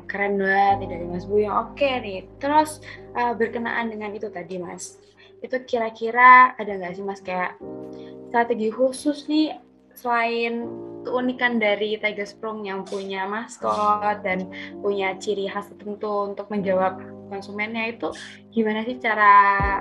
keren 0.04 0.36
banget 0.36 0.92
dari 0.92 1.04
Mas 1.08 1.24
Bu 1.24 1.40
yang 1.40 1.72
oke 1.72 1.88
nih. 2.04 2.28
Terus 2.36 2.84
uh, 3.16 3.32
berkenaan 3.32 3.88
dengan 3.88 4.12
itu 4.12 4.28
tadi 4.28 4.60
Mas, 4.60 5.00
itu 5.40 5.56
kira-kira 5.64 6.52
ada 6.56 6.72
nggak 6.76 6.92
sih 6.96 7.04
Mas 7.04 7.24
kayak 7.24 7.56
strategi 8.28 8.68
khusus 8.68 9.24
nih 9.30 9.56
selain 9.96 10.68
keunikan 11.08 11.56
dari 11.56 11.96
Tiger 11.96 12.28
Sprung 12.28 12.68
yang 12.68 12.84
punya 12.84 13.24
maskot 13.24 14.20
dan 14.20 14.44
punya 14.84 15.16
ciri 15.16 15.48
khas 15.48 15.72
tertentu 15.72 16.28
untuk 16.28 16.52
menjawab 16.52 17.00
konsumennya 17.32 17.96
itu 17.96 18.12
gimana 18.52 18.84
sih 18.84 19.00
cara 19.00 19.34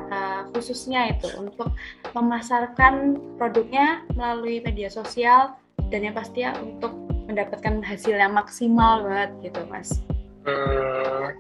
uh, 0.08 0.42
khususnya 0.56 1.12
itu 1.12 1.30
untuk 1.36 1.74
memasarkan 2.16 3.20
produknya 3.36 4.08
melalui 4.16 4.64
media 4.64 4.88
sosial 4.88 5.60
dan 5.92 6.08
yang 6.08 6.16
pasti 6.16 6.48
ya 6.48 6.56
untuk 6.58 7.05
mendapatkan 7.36 7.84
hasil 7.84 8.16
yang 8.16 8.32
maksimal 8.32 9.04
banget 9.04 9.52
gitu 9.52 9.60
mas. 9.68 10.00
Hmm, 10.48 11.36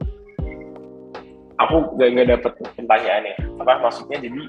aku 1.56 1.96
gak, 1.96 2.12
gak 2.20 2.28
dapet 2.36 2.52
pertanyaannya. 2.76 3.36
Apa 3.64 3.80
maksudnya? 3.80 4.20
Jadi 4.20 4.44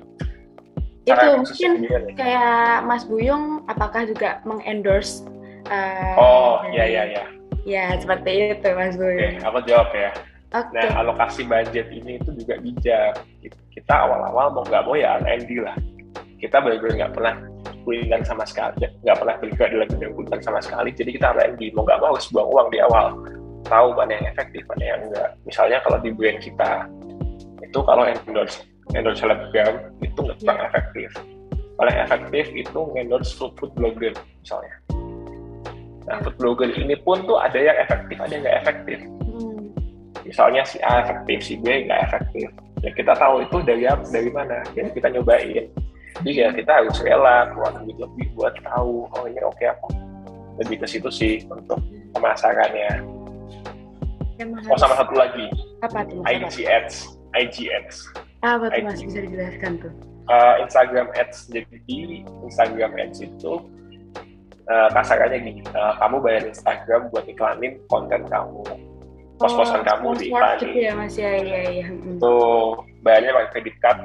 itu 1.06 1.26
mungkin 1.38 1.70
kayak 2.18 2.82
Mas 2.82 3.06
Buyung 3.06 3.62
apakah 3.70 4.10
juga 4.10 4.42
mengendorse 4.42 5.22
uh, 5.70 6.18
oh 6.18 6.66
iya 6.74 6.82
iya 6.82 7.02
iya. 7.14 7.24
Ya 7.62 7.86
seperti 7.94 8.58
itu 8.58 8.68
Mas 8.74 8.98
Buyung. 8.98 9.38
oke 9.38 9.46
aku 9.46 9.58
jawab 9.70 9.94
ya. 9.94 10.10
Okay. 10.50 10.74
nah 10.74 11.02
alokasi 11.02 11.46
budget 11.46 11.86
ini 11.94 12.18
itu 12.18 12.30
juga 12.42 12.58
bijak. 12.58 13.22
Kita 13.70 13.94
awal-awal 13.94 14.50
mau 14.50 14.66
nggak 14.66 14.82
mau 14.82 14.98
ya 14.98 15.22
R&D 15.22 15.62
lah. 15.62 15.78
Kita 16.42 16.58
benar-benar 16.58 16.94
nggak 17.06 17.12
pernah 17.14 17.34
kulinan 17.86 18.20
sama 18.26 18.42
sekali. 18.42 18.90
Nggak 19.06 19.16
pernah 19.22 19.36
bergerak 19.38 19.70
dalam 19.70 19.88
bidang 19.94 20.12
kulinan 20.18 20.40
sama 20.42 20.58
sekali. 20.58 20.90
Jadi 20.90 21.10
kita 21.14 21.30
R&D 21.30 21.70
mau 21.78 21.86
nggak 21.86 21.98
mau 22.02 22.10
harus 22.10 22.26
buang 22.34 22.48
uang 22.50 22.68
di 22.74 22.78
awal. 22.82 23.06
Tahu 23.66 23.88
mana 23.94 24.18
yang 24.18 24.26
efektif 24.30 24.62
mana 24.70 24.84
yang 24.84 25.00
enggak 25.10 25.28
misalnya 25.42 25.78
kalau 25.82 25.98
di 25.98 26.10
brand 26.14 26.38
kita 26.38 26.86
itu 27.66 27.78
kalau 27.82 28.06
endorse 28.06 28.62
endorse 28.94 29.18
selebgram 29.18 29.74
itu 30.02 30.18
nggak 30.18 30.38
kurang 30.42 30.58
yeah. 30.58 30.68
efektif. 30.70 31.08
Paling 31.76 31.96
efektif 31.98 32.44
itu 32.54 32.80
endorse 32.94 33.30
food, 33.34 33.52
food 33.58 33.70
blogger 33.74 34.14
misalnya. 34.42 34.74
Nah 36.06 36.16
food 36.22 36.36
blogger 36.38 36.70
ini 36.78 36.94
pun 37.02 37.26
tuh 37.26 37.38
ada 37.42 37.58
yang 37.58 37.74
efektif 37.78 38.16
ada 38.18 38.32
yang 38.34 38.42
nggak 38.42 38.58
efektif. 38.66 38.98
Hmm. 39.26 39.70
misalnya 40.26 40.62
si 40.66 40.82
A 40.82 41.06
efektif 41.06 41.38
si 41.42 41.54
B 41.58 41.86
nggak 41.86 42.00
efektif. 42.10 42.48
Ya 42.86 42.90
kita 42.94 43.18
tahu 43.18 43.42
itu 43.42 43.56
dari 43.66 43.82
dari 43.86 44.30
mana. 44.30 44.62
Jadi 44.74 44.94
kita 44.94 45.10
nyobain 45.10 45.66
jadi 46.24 46.32
ya 46.32 46.48
kita 46.54 46.72
harus 46.84 46.96
rela 47.04 47.50
keluar 47.52 47.72
duit 47.82 47.96
lebih 48.00 48.26
buat 48.32 48.54
tahu 48.64 49.08
oh 49.10 49.24
ini 49.28 49.40
oke 49.44 49.56
okay 49.56 49.72
apa 49.72 50.06
lebih 50.60 50.84
ke 50.84 50.86
situ 50.88 51.08
sih 51.12 51.34
untuk 51.52 51.80
pemasarannya. 52.16 53.04
Oh 54.68 54.78
sama 54.80 54.96
satu 54.96 55.14
lagi. 55.16 55.48
Apa 55.84 56.04
tuh 56.08 56.20
IG 56.24 56.64
ads 56.64 57.16
IG 57.36 57.68
ads. 57.72 58.08
Apa 58.44 58.68
tuh 58.72 58.82
mas? 58.84 59.00
Bisa 59.00 59.20
dijelaskan 59.24 59.72
tuh? 59.80 59.92
Uh, 60.28 60.60
Instagram 60.64 61.08
ads. 61.16 61.48
Jadi 61.52 62.24
Instagram 62.44 62.92
ads 62.96 63.20
itu 63.20 63.52
uh, 64.68 64.88
kasarannya 64.92 65.38
gini. 65.40 65.62
Uh, 65.72 65.96
kamu 66.00 66.16
bayar 66.24 66.42
Instagram 66.48 67.08
buat 67.12 67.24
iklanin 67.28 67.80
konten 67.88 68.24
kamu. 68.28 68.64
Pos-posan 69.36 69.84
oh, 69.84 69.88
kamu 69.88 70.08
di 70.16 70.24
iklanin 70.32 70.60
gitu 70.64 70.80
ya 70.80 70.92
mas? 70.96 71.16
Ya 71.16 71.32
iya 71.36 71.60
iya 71.68 71.86
tuh 72.16 72.80
bayarnya 73.04 73.36
pakai 73.36 73.50
kredit 73.60 73.76
card 73.84 74.00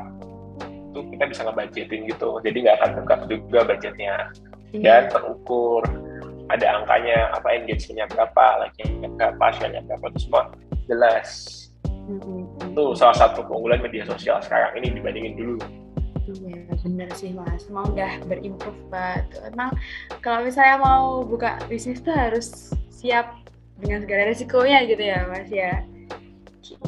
itu 0.91 0.99
kita 1.15 1.23
bisa 1.31 1.41
ngebudgetin 1.47 2.01
gitu 2.11 2.29
jadi 2.43 2.57
nggak 2.67 2.75
akan 2.83 2.91
tegak 2.99 3.21
juga 3.31 3.59
budgetnya 3.63 4.15
iya. 4.75 4.83
dan 4.83 5.01
terukur 5.07 5.81
ada 6.51 6.67
angkanya 6.83 7.31
apa 7.31 7.47
engagementnya 7.55 8.05
berapa 8.11 8.45
like-nya 8.67 9.07
berapa 9.15 9.45
share-nya 9.55 9.81
berapa 9.87 10.05
itu 10.11 10.19
semua 10.27 10.51
jelas 10.91 11.27
mm-hmm. 11.87 12.75
itu 12.75 12.83
salah 12.99 13.15
satu 13.15 13.47
keunggulan 13.47 13.79
media 13.79 14.03
sosial 14.03 14.43
sekarang 14.43 14.75
ini 14.83 14.91
dibandingin 14.99 15.35
dulu 15.39 15.63
Iya 16.31 16.63
benar 16.85 17.09
sih 17.17 17.35
mas, 17.35 17.67
emang 17.67 17.91
udah 17.91 18.23
berimprove 18.23 18.77
banget. 18.87 19.25
Emang 19.51 19.75
kalau 20.23 20.45
misalnya 20.45 20.79
mau 20.79 21.25
buka 21.27 21.59
bisnis 21.67 21.99
tuh 21.99 22.13
harus 22.13 22.71
siap 22.87 23.35
dengan 23.81 24.05
segala 24.05 24.29
resikonya 24.31 24.85
gitu 24.87 25.01
ya 25.01 25.27
mas 25.27 25.49
ya. 25.51 25.83
Gitu. 26.63 26.87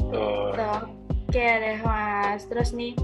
Oke 0.54 0.96
okay 1.28 1.50
deh 1.60 1.78
mas. 1.82 2.46
Terus 2.46 2.72
nih, 2.72 2.96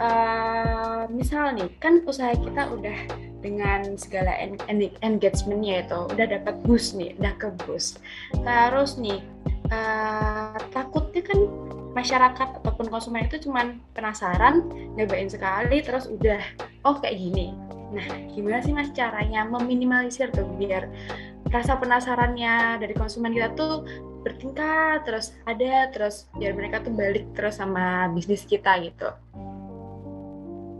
uh, 0.00 1.04
misal 1.12 1.52
nih 1.54 1.68
kan 1.78 2.00
usaha 2.08 2.32
kita 2.34 2.72
udah 2.72 2.98
dengan 3.40 3.96
segala 3.96 4.36
engagementnya 5.00 5.84
itu 5.84 5.98
udah 6.12 6.26
dapat 6.28 6.54
boost 6.64 6.96
nih, 6.96 7.16
udah 7.20 7.34
ke 7.40 7.48
boost. 7.64 8.00
Terus 8.36 9.00
nih 9.00 9.20
uh, 9.72 10.56
takutnya 10.72 11.24
kan 11.24 11.40
masyarakat 11.96 12.48
ataupun 12.62 12.86
konsumen 12.92 13.26
itu 13.26 13.48
cuman 13.48 13.80
penasaran, 13.96 14.62
nyobain 14.94 15.28
sekali, 15.28 15.80
terus 15.82 16.06
udah 16.06 16.40
oh 16.84 16.96
kayak 17.00 17.16
gini. 17.18 17.56
Nah, 17.90 18.06
gimana 18.30 18.62
sih 18.62 18.70
mas 18.70 18.94
caranya 18.94 19.42
meminimalisir 19.42 20.30
tuh 20.30 20.46
biar 20.54 20.86
rasa 21.50 21.74
penasarannya 21.74 22.78
dari 22.78 22.94
konsumen 22.94 23.34
kita 23.34 23.50
tuh 23.58 23.82
bertingkat 24.22 25.02
terus 25.02 25.34
ada 25.48 25.90
terus 25.90 26.30
biar 26.38 26.54
mereka 26.54 26.84
tuh 26.84 26.94
balik 26.94 27.26
terus 27.34 27.58
sama 27.58 28.06
bisnis 28.14 28.46
kita 28.46 28.78
gitu. 28.86 29.10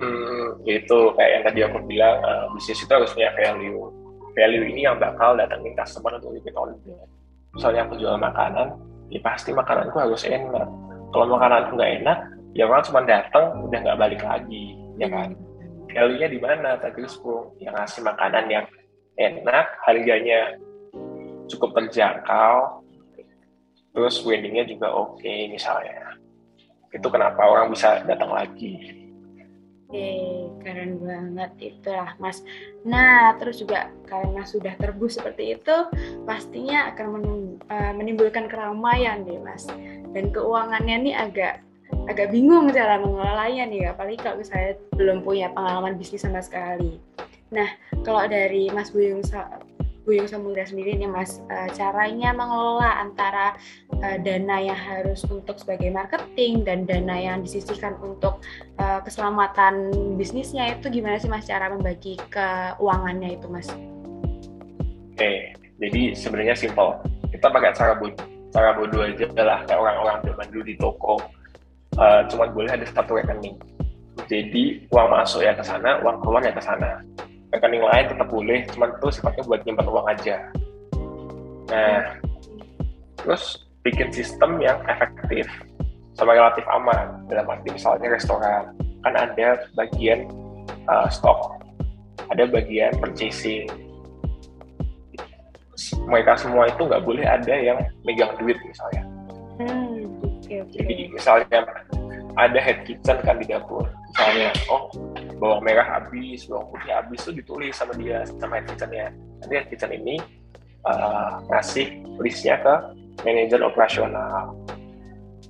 Hmm, 0.00 0.64
itu 0.64 0.98
kayak 1.14 1.30
yang 1.30 1.44
tadi 1.44 1.60
aku 1.64 1.78
bilang 1.84 2.16
uh, 2.24 2.48
bisnis 2.56 2.82
itu 2.82 2.92
harus 2.92 3.12
punya 3.12 3.30
value. 3.36 3.92
Value 4.34 4.64
ini 4.72 4.88
yang 4.88 4.96
bakal 4.96 5.36
datangin 5.36 5.76
customer 5.76 6.16
untuk 6.16 6.32
repeat 6.32 6.56
order 6.56 6.96
misalnya 7.54 7.86
aku 7.86 7.98
jual 7.98 8.14
makanan 8.18 8.78
ya 9.10 9.20
pasti 9.22 9.50
makananku 9.50 9.96
harus 9.98 10.22
enak. 10.22 10.68
Kalau 11.10 11.26
makananku 11.26 11.74
nggak 11.74 11.92
enak 12.02 12.18
ya 12.54 12.66
orang 12.66 12.86
cuma 12.86 13.00
datang 13.02 13.44
udah 13.66 13.78
nggak 13.82 13.98
balik 13.98 14.22
lagi 14.22 14.78
ya 14.98 15.08
kan? 15.10 15.34
Value-nya 15.90 16.28
di 16.30 16.38
mana? 16.38 16.78
Tadi 16.78 17.02
yang 17.58 17.74
ngasih 17.74 18.00
makanan 18.06 18.44
yang 18.46 18.66
enak 19.18 19.66
harganya 19.82 20.54
cukup 21.50 21.74
terjangkau 21.74 22.86
terus 23.90 24.22
weddingnya 24.22 24.62
juga 24.70 24.94
oke 24.94 25.18
okay, 25.18 25.50
misalnya. 25.50 26.14
Itu 26.94 27.10
kenapa 27.10 27.42
orang 27.42 27.74
bisa 27.74 28.06
datang 28.06 28.30
lagi 28.30 28.99
Oke, 29.90 30.46
keren 30.62 31.02
banget 31.02 31.50
itulah 31.58 32.14
Mas. 32.22 32.46
Nah, 32.86 33.34
terus 33.42 33.58
juga 33.58 33.90
karena 34.06 34.46
sudah 34.46 34.78
terbus 34.78 35.18
seperti 35.18 35.58
itu, 35.58 35.76
pastinya 36.22 36.94
akan 36.94 37.10
eh, 37.66 37.90
menimbulkan 37.98 38.46
keramaian 38.46 39.26
nih 39.26 39.42
Mas. 39.42 39.66
Dan 40.14 40.30
keuangannya 40.30 41.10
nih 41.10 41.14
agak 41.18 41.54
agak 42.06 42.30
bingung 42.30 42.70
cara 42.70 43.02
mengelolanya 43.02 43.66
nih, 43.66 43.90
apalagi 43.90 44.22
kalau 44.22 44.38
saya 44.46 44.78
belum 44.94 45.26
punya 45.26 45.50
pengalaman 45.50 45.98
bisnis 45.98 46.22
sama 46.22 46.38
sekali. 46.38 47.02
Nah, 47.50 47.66
kalau 48.06 48.22
dari 48.30 48.70
Mas 48.70 48.94
Buyung 48.94 49.26
Buyung 50.04 50.28
Samudra 50.28 50.64
sendiri 50.64 50.96
nih 50.96 51.10
Mas, 51.10 51.44
uh, 51.52 51.68
caranya 51.76 52.32
mengelola 52.32 53.04
antara 53.04 53.56
uh, 54.00 54.16
dana 54.20 54.56
yang 54.60 54.78
harus 54.78 55.24
untuk 55.28 55.60
sebagai 55.60 55.92
marketing 55.92 56.64
dan 56.64 56.88
dana 56.88 57.16
yang 57.16 57.44
disisihkan 57.44 57.96
untuk 58.00 58.40
uh, 58.80 59.00
keselamatan 59.04 59.92
bisnisnya 60.16 60.76
itu 60.76 60.88
gimana 60.88 61.20
sih 61.20 61.28
Mas 61.28 61.44
cara 61.44 61.68
membagi 61.68 62.16
keuangannya 62.32 63.36
itu 63.36 63.46
Mas? 63.52 63.68
Oke, 65.12 65.52
jadi 65.76 66.02
sebenarnya 66.16 66.56
simpel. 66.56 66.96
Kita 67.28 67.52
pakai 67.52 67.76
cara 67.76 67.92
bodoh, 68.00 68.26
cara 68.56 68.70
bodoh 68.72 69.04
aja 69.04 69.26
lah 69.36 69.60
kayak 69.68 69.80
orang-orang 69.80 70.16
zaman 70.24 70.46
dulu 70.48 70.64
di 70.64 70.74
toko. 70.80 71.14
Uh, 72.00 72.24
cuma 72.32 72.48
boleh 72.48 72.72
ada 72.72 72.86
satu 72.88 73.20
rekening. 73.20 73.60
Jadi 74.30 74.86
uang 74.94 75.08
masuk 75.10 75.42
ya 75.44 75.52
ke 75.52 75.64
sana, 75.64 76.00
uang 76.00 76.22
keluar 76.22 76.40
ya 76.40 76.54
ke 76.54 76.62
sana 76.62 77.02
rekening 77.60 77.84
lain 77.84 78.08
tetap 78.08 78.28
boleh 78.32 78.64
cuman 78.72 78.88
itu 78.96 79.08
sifatnya 79.12 79.44
buat 79.44 79.60
nyimpan 79.68 79.86
uang 79.92 80.06
aja. 80.08 80.36
Nah 81.68 82.16
terus 83.20 83.68
bikin 83.84 84.08
sistem 84.08 84.56
yang 84.64 84.80
efektif 84.88 85.44
sama 86.16 86.32
relatif 86.32 86.64
aman. 86.72 87.28
Dalam 87.28 87.52
arti 87.52 87.68
misalnya 87.68 88.08
restoran 88.16 88.72
kan 89.04 89.12
ada 89.12 89.68
bagian 89.76 90.24
uh, 90.88 91.04
stok 91.12 91.60
ada 92.32 92.48
bagian 92.48 92.96
purchasing. 92.96 93.68
Mereka 96.08 96.40
semua 96.40 96.68
itu 96.72 96.88
nggak 96.88 97.04
boleh 97.04 97.24
ada 97.28 97.54
yang 97.56 97.76
megang 98.08 98.32
duit 98.40 98.56
misalnya. 98.64 99.04
Hmm, 99.60 100.08
okay, 100.24 100.64
okay. 100.64 100.80
jadi 100.80 100.94
misalnya 101.12 101.60
ada 102.40 102.58
head 102.60 102.80
kitchen 102.88 103.18
kan 103.20 103.36
di 103.36 103.44
dapur 103.44 103.84
misalnya 103.84 104.48
oh 104.72 104.88
bawang 105.40 105.64
merah 105.64 105.98
habis 105.98 106.44
bawang 106.44 106.68
putih 106.68 106.92
habis 106.92 107.20
itu 107.24 107.40
ditulis 107.40 107.72
sama 107.72 107.96
dia 107.96 108.22
sama 108.36 108.60
head 108.60 108.68
kitchennya 108.68 109.06
nanti 109.40 109.54
head 109.56 109.66
kitchen 109.72 109.90
ini 109.96 110.16
uh, 110.84 111.40
ngasih 111.48 112.04
listnya 112.20 112.60
ke 112.60 112.74
manajer 113.24 113.60
operasional. 113.64 114.52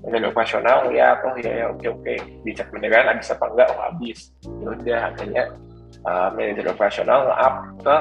Manajer 0.00 0.32
operasional 0.32 0.78
ya 0.94 1.18
oh 1.20 1.34
ya 1.36 1.52
ya 1.52 1.66
oke 1.70 1.86
oke 1.90 2.14
dicek 2.46 2.66
beneran 2.72 3.10
habis 3.10 3.34
apa 3.34 3.46
enggak? 3.52 3.68
Oh 3.74 3.80
habis. 3.82 4.18
Ya 4.46 4.68
udah 4.72 5.00
akhirnya 5.12 5.44
uh, 6.06 6.28
manajer 6.32 6.66
operasional 6.70 7.20
up 7.34 7.54
ke 7.82 7.96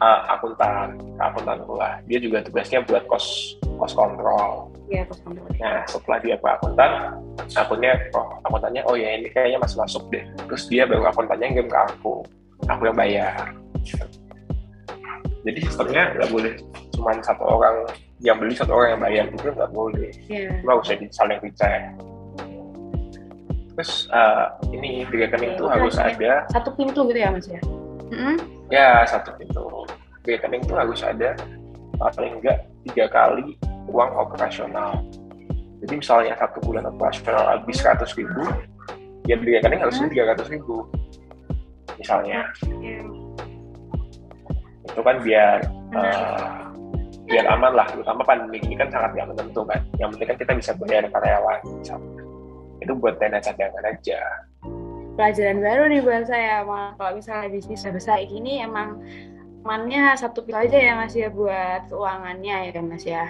uh, 0.00 0.20
akuntan 0.36 0.98
akuntan 1.20 1.58
pula 1.64 1.90
dia 2.08 2.18
juga 2.20 2.44
tugasnya 2.44 2.84
buat 2.84 3.04
kos 3.08 3.56
kos 3.78 3.92
kontrol 3.96 4.72
Iya, 4.90 5.06
kontrol. 5.06 5.46
Nah, 5.62 5.86
setelah 5.86 6.18
dia 6.18 6.34
ke 6.34 6.48
akuntan, 6.50 6.90
akunnya, 7.54 7.92
oh, 8.10 8.26
akuntannya, 8.42 8.82
oh 8.90 8.98
ya 8.98 9.14
ini 9.14 9.30
kayaknya 9.30 9.62
masih 9.62 9.78
masuk 9.78 10.02
deh. 10.10 10.26
Terus 10.50 10.66
dia 10.66 10.82
baru 10.82 11.06
akuntannya 11.06 11.46
ngirim 11.54 11.70
ke 11.70 11.78
aku. 11.78 12.26
Aku 12.66 12.82
yang 12.90 12.98
bayar. 12.98 13.54
Jadi 15.40 15.58
sistemnya 15.64 16.12
nggak 16.18 16.28
boleh 16.34 16.52
cuma 16.92 17.16
satu 17.22 17.44
orang 17.46 17.88
yang 18.20 18.36
beli 18.36 18.52
satu 18.52 18.76
orang 18.76 18.98
yang 18.98 19.00
bayar 19.00 19.24
itu 19.30 19.48
nggak 19.48 19.72
boleh. 19.72 20.10
Yeah. 20.28 20.58
Cuma 20.60 20.82
usah 20.82 20.98
saling 21.14 21.38
dicek. 21.40 21.80
Terus 23.78 24.10
uh, 24.12 24.60
ini 24.74 25.08
di 25.08 25.16
rekening 25.16 25.56
itu 25.56 25.64
harus 25.64 25.96
ada 25.96 26.44
satu 26.52 26.76
pintu 26.76 27.08
gitu 27.08 27.16
ya 27.16 27.32
mas 27.32 27.48
ya? 27.48 27.62
Mm-hmm. 28.12 28.36
Ya 28.68 29.06
satu 29.08 29.32
pintu. 29.40 29.88
Di 30.20 30.36
rekening 30.36 30.60
itu 30.66 30.74
harus 30.76 31.00
ada 31.00 31.32
paling 31.96 32.42
enggak 32.42 32.68
tiga 32.84 33.08
kali 33.08 33.56
uang 33.90 34.10
operasional. 34.14 35.02
Jadi 35.80 35.94
misalnya 35.98 36.34
satu 36.38 36.62
bulan 36.62 36.86
operasional 36.86 37.58
habis 37.58 37.82
100 37.82 38.06
ribu, 38.20 38.42
ya 39.26 39.34
di 39.36 39.46
rekening 39.48 39.80
harus 39.80 39.96
tiga 39.98 40.32
ratus 40.32 40.48
ribu. 40.52 40.86
Misalnya, 41.96 42.48
itu 44.88 45.00
kan 45.00 45.16
biar 45.20 45.58
uh, 45.96 46.72
biar 47.28 47.44
aman 47.48 47.72
lah. 47.76 47.86
Terutama 47.92 48.24
pandemi 48.24 48.60
ini 48.62 48.76
kan 48.76 48.88
sangat 48.92 49.16
nggak 49.16 49.28
menentu 49.36 49.62
kan. 49.64 49.80
Yang 49.96 50.08
penting 50.16 50.28
kan 50.28 50.38
kita 50.38 50.52
bisa 50.56 50.70
bayar 50.80 51.04
karyawan. 51.08 51.60
Misalnya. 51.80 52.22
Itu 52.80 52.92
buat 52.96 53.20
dana 53.20 53.36
cadangan 53.40 53.84
aja 53.84 54.20
pelajaran 55.20 55.60
baru 55.60 55.82
nih 55.92 56.00
buat 56.00 56.24
saya. 56.32 56.64
Malah 56.64 56.96
kalau 56.96 57.20
misalnya 57.20 57.52
bisnis 57.52 57.84
besar 57.84 58.24
ini 58.24 58.64
emang 58.64 59.04
mannya 59.60 60.16
satu 60.16 60.40
pil 60.40 60.56
aja 60.56 60.76
ya 60.76 60.96
mas 60.96 61.12
ya 61.12 61.28
buat 61.28 61.92
keuangannya 61.92 62.56
ya 62.68 62.70
kan 62.72 62.84
mas 62.88 63.04
ya 63.04 63.28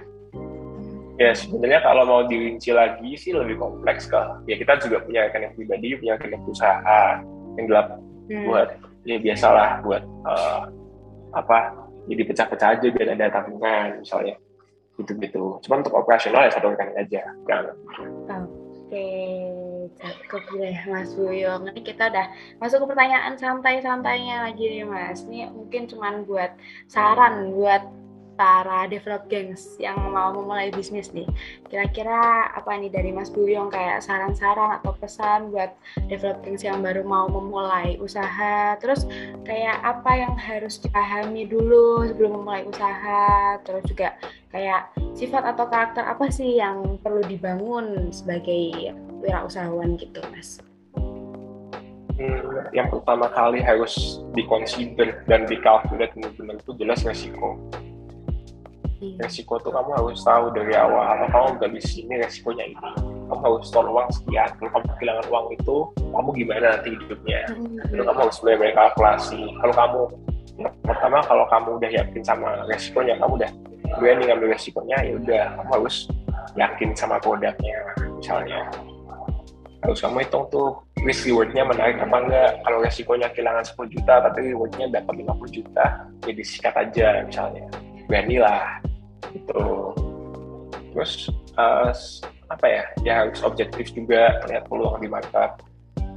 ya 1.21 1.37
sebenarnya 1.37 1.85
kalau 1.85 2.09
mau 2.09 2.25
dirinci 2.25 2.73
lagi 2.73 3.13
sih 3.13 3.37
lebih 3.37 3.61
kompleks 3.61 4.09
kak 4.09 4.41
ya 4.49 4.57
kita 4.57 4.81
juga 4.81 5.05
punya 5.05 5.29
rekening 5.29 5.53
pribadi 5.53 5.89
punya 6.01 6.17
rekening 6.17 6.43
usaha 6.49 7.21
yang 7.61 7.67
gelap 7.69 8.01
hmm. 8.33 8.45
buat 8.49 8.69
ya 9.05 9.21
biasalah 9.21 9.85
buat 9.85 10.03
uh, 10.25 10.65
apa 11.37 11.77
jadi 12.09 12.23
pecah-pecah 12.25 12.69
aja 12.75 12.87
biar 12.91 13.09
ada 13.15 13.31
tabungan 13.31 14.01
misalnya. 14.01 14.35
Gitu-gitu 14.97 15.61
cuma 15.65 15.81
untuk 15.81 15.97
operasional 15.97 16.49
ya 16.49 16.53
satu 16.53 16.73
rekening 16.73 16.97
aja 16.97 17.23
kan 17.49 17.73
oke 18.29 19.09
cakep 19.97 20.45
deh 20.57 20.79
Mas 20.89 21.13
Buyong 21.17 21.69
ini 21.73 21.81
kita 21.81 22.13
udah 22.13 22.27
masuk 22.61 22.85
ke 22.85 22.87
pertanyaan 22.97 23.37
santai-santainya 23.37 24.49
lagi 24.49 24.65
nih 24.65 24.85
Mas. 24.89 25.25
Ini 25.25 25.53
mungkin 25.53 25.89
cuman 25.89 26.25
buat 26.25 26.53
saran 26.89 27.53
buat 27.57 27.81
para 28.39 28.87
develop 28.91 29.27
gangs 29.31 29.77
yang 29.79 29.97
mau 30.11 30.35
memulai 30.35 30.73
bisnis 30.73 31.11
nih. 31.11 31.27
Kira-kira 31.69 32.51
apa 32.55 32.75
nih 32.77 32.91
dari 32.91 33.11
Mas 33.11 33.29
Buyong 33.31 33.71
kayak 33.71 34.03
saran-saran 34.03 34.81
atau 34.81 34.97
pesan 34.99 35.55
buat 35.55 35.75
develop 36.11 36.43
gangs 36.43 36.63
yang 36.67 36.81
baru 36.81 37.07
mau 37.07 37.27
memulai 37.29 38.01
usaha? 38.01 38.75
Terus 38.79 39.05
kayak 39.45 39.79
apa 39.83 40.13
yang 40.17 40.35
harus 40.39 40.81
dipahami 40.81 41.47
dulu 41.47 42.07
sebelum 42.07 42.41
memulai 42.41 42.65
usaha? 42.67 43.57
Terus 43.63 43.85
juga 43.87 44.17
kayak 44.51 44.91
sifat 45.15 45.55
atau 45.55 45.67
karakter 45.71 46.05
apa 46.07 46.27
sih 46.33 46.59
yang 46.59 46.99
perlu 47.01 47.23
dibangun 47.27 48.11
sebagai 48.11 48.95
wirausahawan 49.21 50.01
gitu, 50.01 50.21
Mas? 50.33 50.59
Hmm, 52.21 52.69
yang 52.77 52.93
pertama 52.93 53.33
kali 53.33 53.65
harus 53.65 54.21
dikonsider 54.37 55.25
dan 55.25 55.49
dikalkulasi 55.49 56.21
benar-benar 56.21 56.61
itu 56.61 56.73
jelas 56.77 57.01
resiko. 57.01 57.57
Resiko 59.21 59.57
tuh 59.61 59.73
kamu 59.73 59.91
harus 59.97 60.21
tahu 60.21 60.53
dari 60.53 60.77
awal. 60.77 61.05
Atau 61.17 61.27
kamu 61.33 61.47
nggak 61.57 61.71
bisa 61.77 61.91
ini 62.01 62.15
resikonya 62.21 62.65
ini. 62.69 62.91
Kamu 63.31 63.41
harus 63.41 63.65
store 63.69 63.89
uang 63.89 64.09
sekian. 64.13 64.51
Kalau 64.61 64.71
kamu 64.77 64.87
kehilangan 64.99 65.27
uang 65.33 65.47
itu 65.57 65.77
kamu 65.97 66.29
gimana 66.37 66.65
nanti 66.77 66.89
hidupnya? 66.95 67.41
Mm 67.57 68.01
kamu 68.01 68.19
harus 68.27 68.37
mulai 68.43 68.57
banyak 68.59 68.77
kalkulasi. 68.77 69.43
Kalau 69.61 69.75
kamu 69.75 70.01
pertama 70.85 71.19
kalau 71.25 71.45
kamu 71.49 71.69
udah 71.81 71.91
yakin 71.95 72.23
sama 72.27 72.49
resikonya 72.69 73.15
kamu 73.17 73.33
udah 73.41 73.51
berani 73.97 74.23
ngambil 74.29 74.49
resikonya 74.53 74.97
ya 75.01 75.13
udah. 75.17 75.45
Kamu 75.63 75.71
harus 75.81 75.97
yakin 76.59 76.89
sama 76.93 77.17
produknya 77.23 77.77
misalnya. 78.19 78.69
Harus 79.81 79.99
kamu 80.05 80.21
hitung 80.21 80.45
tuh 80.53 80.77
risk 81.01 81.25
rewardnya 81.25 81.65
menarik 81.65 81.97
apa 81.97 82.17
enggak. 82.21 82.51
Kalau 82.61 82.79
resikonya 82.85 83.29
kehilangan 83.33 83.65
10 83.65 83.95
juta 83.97 84.15
tapi 84.21 84.39
rewardnya 84.53 84.87
dapat 84.93 85.15
50 85.25 85.57
juta 85.57 85.85
jadi 86.21 86.43
ya 86.45 86.47
sikat 86.47 86.75
aja 86.77 87.07
misalnya 87.25 87.65
beranilah 88.11 88.83
gitu. 89.31 89.95
Terus 90.91 91.31
uh, 91.55 91.95
apa 92.51 92.67
ya 92.67 92.85
ya 93.07 93.13
harus 93.23 93.39
objektif 93.47 93.95
juga 93.95 94.43
melihat 94.43 94.67
peluang 94.67 94.99
di 94.99 95.07
market. 95.07 95.51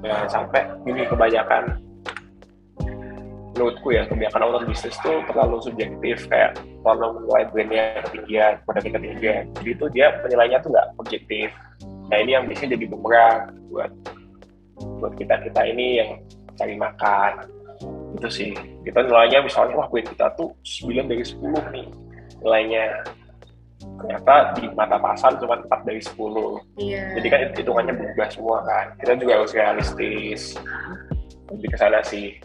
Jangan 0.01 0.27
sampai 0.27 0.61
ini 0.89 1.05
kebanyakan 1.05 1.77
menurutku 3.53 3.93
ya 3.93 4.09
kebanyakan 4.09 4.41
orang 4.49 4.63
bisnis 4.65 4.97
tuh 5.05 5.21
terlalu 5.29 5.61
subjektif 5.61 6.25
kayak 6.25 6.57
terlalu 6.81 7.21
menilai 7.21 7.43
brandnya 7.53 7.85
ketinggian 8.09 8.53
produknya 8.65 8.91
ketinggian. 8.97 9.43
Jadi 9.61 9.69
itu 9.77 9.85
dia 9.93 10.07
penilainya 10.25 10.57
tuh 10.65 10.69
nggak 10.73 10.87
objektif. 10.97 11.47
Nah 12.09 12.17
ini 12.17 12.31
yang 12.33 12.49
biasanya 12.49 12.75
jadi 12.75 12.85
bumerang 12.89 13.39
buat 13.69 13.91
buat 14.99 15.13
kita 15.15 15.35
kita 15.47 15.61
ini 15.69 15.87
yang 16.01 16.09
cari 16.57 16.75
makan 16.75 17.31
itu 18.13 18.29
sih. 18.29 18.51
Kita 18.85 18.99
nilainya 19.05 19.41
misalnya 19.41 19.73
wah 19.77 19.87
buat 19.89 20.05
kita 20.05 20.33
tuh 20.37 20.53
9 20.61 21.09
dari 21.09 21.23
10 21.25 21.73
nih. 21.73 21.87
Nilainya 22.43 22.83
ternyata 23.83 24.55
di 24.55 24.63
mata 24.71 24.95
pasar 24.95 25.35
cuma 25.43 25.59
4 25.59 25.83
dari 25.83 25.99
10 25.99 26.15
iya. 26.79 27.03
jadi 27.19 27.27
kan 27.27 27.39
hitungannya 27.57 27.93
berubah 27.97 28.27
semua 28.31 28.57
kan. 28.63 28.85
Kita 29.01 29.11
juga 29.19 29.33
harus 29.41 29.51
realistis. 29.51 30.41
Lebih 31.51 31.69
ke 31.73 31.77
sana 31.77 31.99
sih. 32.05 32.37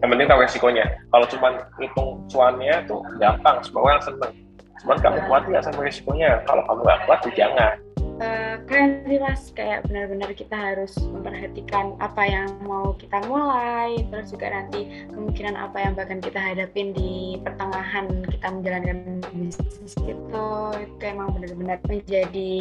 Yang 0.00 0.08
penting 0.16 0.28
tahu 0.28 0.40
resikonya. 0.40 0.86
Kalau 1.12 1.26
cuma 1.28 1.48
hitung 1.76 2.10
cuannya 2.32 2.74
tuh 2.88 3.00
gampang. 3.20 3.60
Semua 3.60 3.92
orang 3.92 4.00
seneng. 4.00 4.32
Cuman 4.80 4.96
kamu 5.04 5.18
kuat 5.28 5.42
nggak 5.44 5.64
sama 5.68 5.80
resikonya. 5.84 6.40
Kalau 6.48 6.62
kamu 6.64 6.80
nggak 6.86 7.00
kuat 7.04 7.18
tuh 7.20 7.32
jangan 7.36 7.76
uh, 8.20 8.56
keren 8.68 9.02
sih 9.08 9.18
mas 9.18 9.50
kayak 9.56 9.82
benar-benar 9.88 10.30
kita 10.36 10.54
harus 10.54 10.94
memperhatikan 11.00 11.96
apa 11.98 12.22
yang 12.28 12.48
mau 12.62 12.92
kita 12.94 13.18
mulai 13.26 14.04
terus 14.12 14.30
juga 14.30 14.52
nanti 14.52 15.08
kemungkinan 15.10 15.56
apa 15.56 15.76
yang 15.80 15.92
bahkan 15.96 16.20
kita 16.20 16.38
hadapin 16.38 16.92
di 16.92 17.40
pertengahan 17.42 18.06
kita 18.28 18.46
menjalankan 18.52 18.98
bisnis 19.34 19.96
itu 20.04 20.46
itu 20.76 21.02
emang 21.02 21.32
benar-benar 21.34 21.80
menjadi 21.88 22.52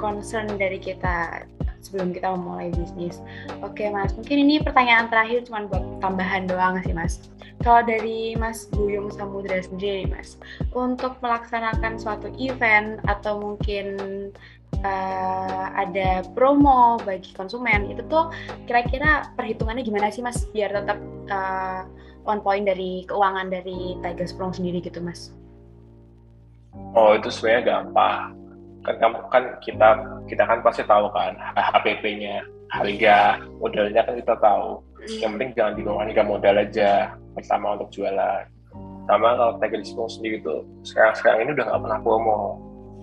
concern 0.00 0.48
dari 0.56 0.80
kita 0.80 1.44
sebelum 1.86 2.10
kita 2.10 2.34
memulai 2.34 2.74
bisnis. 2.74 3.22
Oke 3.62 3.86
mas, 3.94 4.10
mungkin 4.18 4.42
ini 4.42 4.58
pertanyaan 4.58 5.06
terakhir 5.06 5.46
cuma 5.46 5.70
buat 5.70 5.86
tambahan 6.02 6.50
doang 6.50 6.82
sih 6.82 6.90
mas. 6.90 7.22
Kalau 7.64 7.82
dari 7.82 8.36
Mas 8.36 8.68
Buyung 8.68 9.08
Samudra 9.10 9.58
sendiri 9.64 10.06
mas, 10.06 10.36
untuk 10.76 11.16
melaksanakan 11.24 11.96
suatu 11.96 12.28
event 12.36 13.00
atau 13.08 13.40
mungkin 13.40 13.96
uh, 14.86 15.66
ada 15.76 16.24
promo 16.32 16.98
bagi 17.02 17.30
konsumen 17.36 17.90
itu 17.92 18.02
tuh 18.08 18.32
kira-kira 18.64 19.30
perhitungannya 19.38 19.84
gimana 19.86 20.10
sih 20.12 20.24
mas? 20.24 20.48
Biar 20.50 20.72
tetap 20.72 20.98
uh, 21.30 21.82
on 22.26 22.42
point 22.42 22.66
dari 22.66 23.06
keuangan 23.06 23.48
dari 23.48 23.96
Tiger 24.02 24.26
Sprong 24.26 24.52
sendiri 24.52 24.82
gitu 24.82 24.98
mas? 25.00 25.32
Oh 26.92 27.16
itu 27.16 27.28
sebenarnya 27.32 27.62
gampang. 27.80 28.36
Kan 28.84 28.94
kamu 29.02 29.16
kan 29.32 29.44
kita 29.64 29.88
kita 30.30 30.42
kan 30.44 30.58
pasti 30.62 30.82
tahu 30.84 31.10
kan 31.10 31.34
HPP-nya 31.54 32.44
harga 32.70 33.40
modalnya 33.62 34.02
kan 34.04 34.14
kita 34.18 34.34
tahu. 34.38 34.82
Yang 35.06 35.30
penting 35.38 35.50
jangan 35.54 35.74
di 35.78 35.82
bawah 35.86 36.00
harga 36.02 36.22
modal 36.26 36.54
aja 36.58 36.90
pertama 37.32 37.78
untuk 37.78 37.88
jualan. 37.94 38.44
Sama 39.06 39.38
kalau 39.38 39.54
Tiger 39.62 39.82
Sprong 39.86 40.10
sendiri 40.10 40.42
tuh 40.42 40.66
sekarang 40.82 41.14
sekarang 41.14 41.38
ini 41.46 41.50
udah 41.54 41.64
nggak 41.70 41.82
pernah 41.86 42.00
promo 42.02 42.40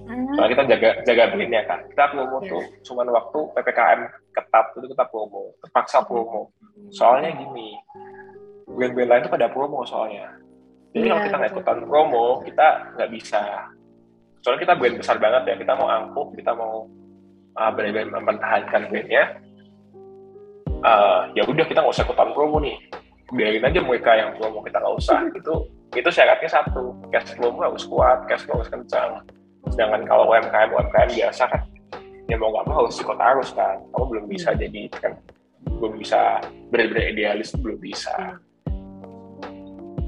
Soalnya 0.03 0.51
kita 0.51 0.63
jaga 0.75 0.89
jaga 1.07 1.23
brandnya 1.31 1.61
kan. 1.63 1.79
Kita 1.87 2.03
promo 2.11 2.37
yeah. 2.43 2.51
tuh 2.51 2.63
cuma 2.83 3.01
waktu 3.07 3.39
ppkm 3.55 3.99
ketat 4.35 4.65
itu 4.75 4.87
kita 4.91 5.05
promo, 5.07 5.43
terpaksa 5.63 5.99
promo. 6.03 6.51
Soalnya 6.91 7.31
gini, 7.37 7.77
brand-brand 8.67 9.09
lain 9.09 9.21
itu 9.23 9.31
pada 9.31 9.47
promo 9.47 9.87
soalnya. 9.87 10.27
Jadi 10.91 11.07
yeah, 11.07 11.15
kalau 11.15 11.25
kita 11.25 11.35
nggak 11.39 11.51
ikutan 11.55 11.79
promo, 11.87 12.25
kita 12.43 12.67
nggak 12.99 13.11
bisa. 13.15 13.41
Soalnya 14.43 14.61
kita 14.67 14.73
brand 14.75 14.95
besar 14.99 15.15
banget 15.23 15.43
ya, 15.47 15.55
kita 15.55 15.73
mau 15.79 15.87
angkuh, 15.87 16.27
kita 16.35 16.51
mau 16.51 16.75
uh, 17.55 17.71
brand-brand 17.71 18.09
mempertahankan 18.11 18.81
brandnya. 18.91 19.23
Uh, 20.83 21.31
ya 21.31 21.47
udah 21.47 21.63
kita 21.63 21.79
nggak 21.79 21.95
usah 21.95 22.03
ikutan 22.03 22.35
promo 22.35 22.59
nih, 22.59 22.75
biarin 23.31 23.63
aja 23.63 23.79
mereka 23.79 24.11
yang 24.19 24.35
promo 24.35 24.59
kita 24.67 24.83
nggak 24.83 24.95
usah. 24.99 25.23
Itu 25.31 25.71
itu 25.95 26.09
syaratnya 26.11 26.49
satu, 26.49 26.91
cash 27.13 27.37
flow 27.39 27.55
harus 27.55 27.87
kuat, 27.87 28.27
cash 28.27 28.43
flow 28.43 28.59
harus 28.59 28.67
kencang 28.67 29.23
sedangkan 29.71 30.03
kalau 30.03 30.27
UMKM 30.31 30.69
UMKM 30.75 31.09
biasa 31.15 31.43
kan 31.47 31.61
ya 32.27 32.35
mau 32.39 32.49
nggak 32.51 32.65
mau 32.67 32.75
harus 32.83 32.99
ikut 32.99 33.19
arus 33.19 33.49
kan. 33.55 33.77
Kamu 33.93 34.05
belum 34.09 34.25
bisa 34.27 34.49
hmm. 34.51 34.59
jadi 34.59 34.81
kan 34.99 35.13
belum 35.79 35.93
bisa 35.99 36.43
benar-benar 36.71 37.05
idealis 37.15 37.55
belum 37.55 37.79
bisa. 37.79 38.15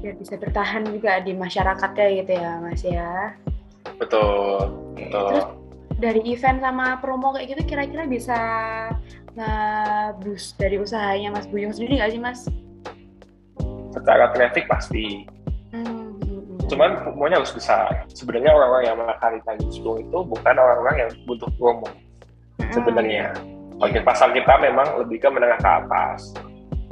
Biar 0.00 0.14
bisa 0.20 0.34
bertahan 0.36 0.84
juga 0.88 1.18
di 1.24 1.32
masyarakatnya 1.32 2.06
gitu 2.24 2.32
ya 2.36 2.50
mas 2.60 2.82
ya. 2.84 3.12
Betul 3.96 4.72
betul. 4.96 5.28
Terus, 5.32 5.46
dari 5.96 6.20
event 6.28 6.60
sama 6.60 7.00
promo 7.00 7.32
kayak 7.32 7.56
gitu 7.56 7.62
kira-kira 7.72 8.04
bisa 8.04 8.38
nge-boost 9.36 10.56
dari 10.60 10.76
usahanya 10.80 11.32
Mas 11.32 11.48
Buyung 11.48 11.72
sendiri 11.72 12.00
nggak 12.00 12.12
sih 12.12 12.20
Mas? 12.20 12.40
Secara 13.92 14.32
traffic 14.36 14.68
pasti, 14.68 15.24
cuman 16.66 16.90
promonya 17.02 17.36
harus 17.38 17.54
besar 17.54 18.06
sebenarnya 18.10 18.50
orang-orang 18.50 18.84
yang 18.90 18.98
makan 18.98 19.32
di 19.38 19.70
Sprung 19.70 20.02
itu 20.02 20.18
bukan 20.26 20.54
orang-orang 20.54 21.06
yang 21.06 21.10
butuh 21.26 21.50
promo 21.58 21.86
sebenarnya 22.74 23.30
Oke, 23.76 24.00
pasar 24.00 24.32
kita 24.32 24.56
memang 24.56 25.04
lebih 25.04 25.20
ke 25.20 25.28
menengah 25.28 25.60
ke 25.60 25.68
atas. 25.68 26.32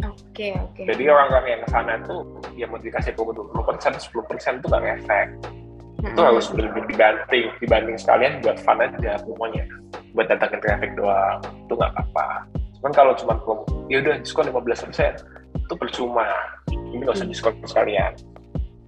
Oke, 0.05 0.13
okay, 0.37 0.53
oke. 0.53 0.77
Okay. 0.77 0.85
Jadi 0.93 1.03
orang-orang 1.09 1.47
yang 1.49 1.61
ke 1.65 1.69
sana 1.73 1.93
tuh 2.05 2.21
yang 2.61 2.69
mau 2.69 2.77
dikasih 2.77 3.17
promo 3.17 3.33
20%, 3.33 3.97
10% 3.97 4.61
itu 4.61 4.67
nggak 4.69 4.85
efek. 5.01 5.27
Mm-hmm. 5.33 6.13
Itu 6.13 6.21
harus 6.21 6.45
lebih 6.53 6.85
dibanting, 6.85 7.47
dibanding 7.57 7.97
sekalian 7.97 8.45
buat 8.45 8.61
fun 8.61 8.85
aja 8.85 9.17
promonya. 9.25 9.65
Buat 10.13 10.29
datangin 10.29 10.61
traffic 10.61 10.93
doang, 10.93 11.41
itu 11.41 11.73
nggak 11.73 11.93
apa-apa. 11.97 12.29
Cuman 12.53 12.93
kalau 12.93 13.13
cuma 13.17 13.35
promo, 13.41 13.65
ya 13.89 14.05
udah 14.05 14.21
diskon 14.21 14.53
15%, 14.53 15.25
itu 15.65 15.75
percuma. 15.81 16.29
Ini 16.69 17.01
nggak 17.01 17.17
usah 17.17 17.25
diskon 17.25 17.57
sekalian 17.65 18.13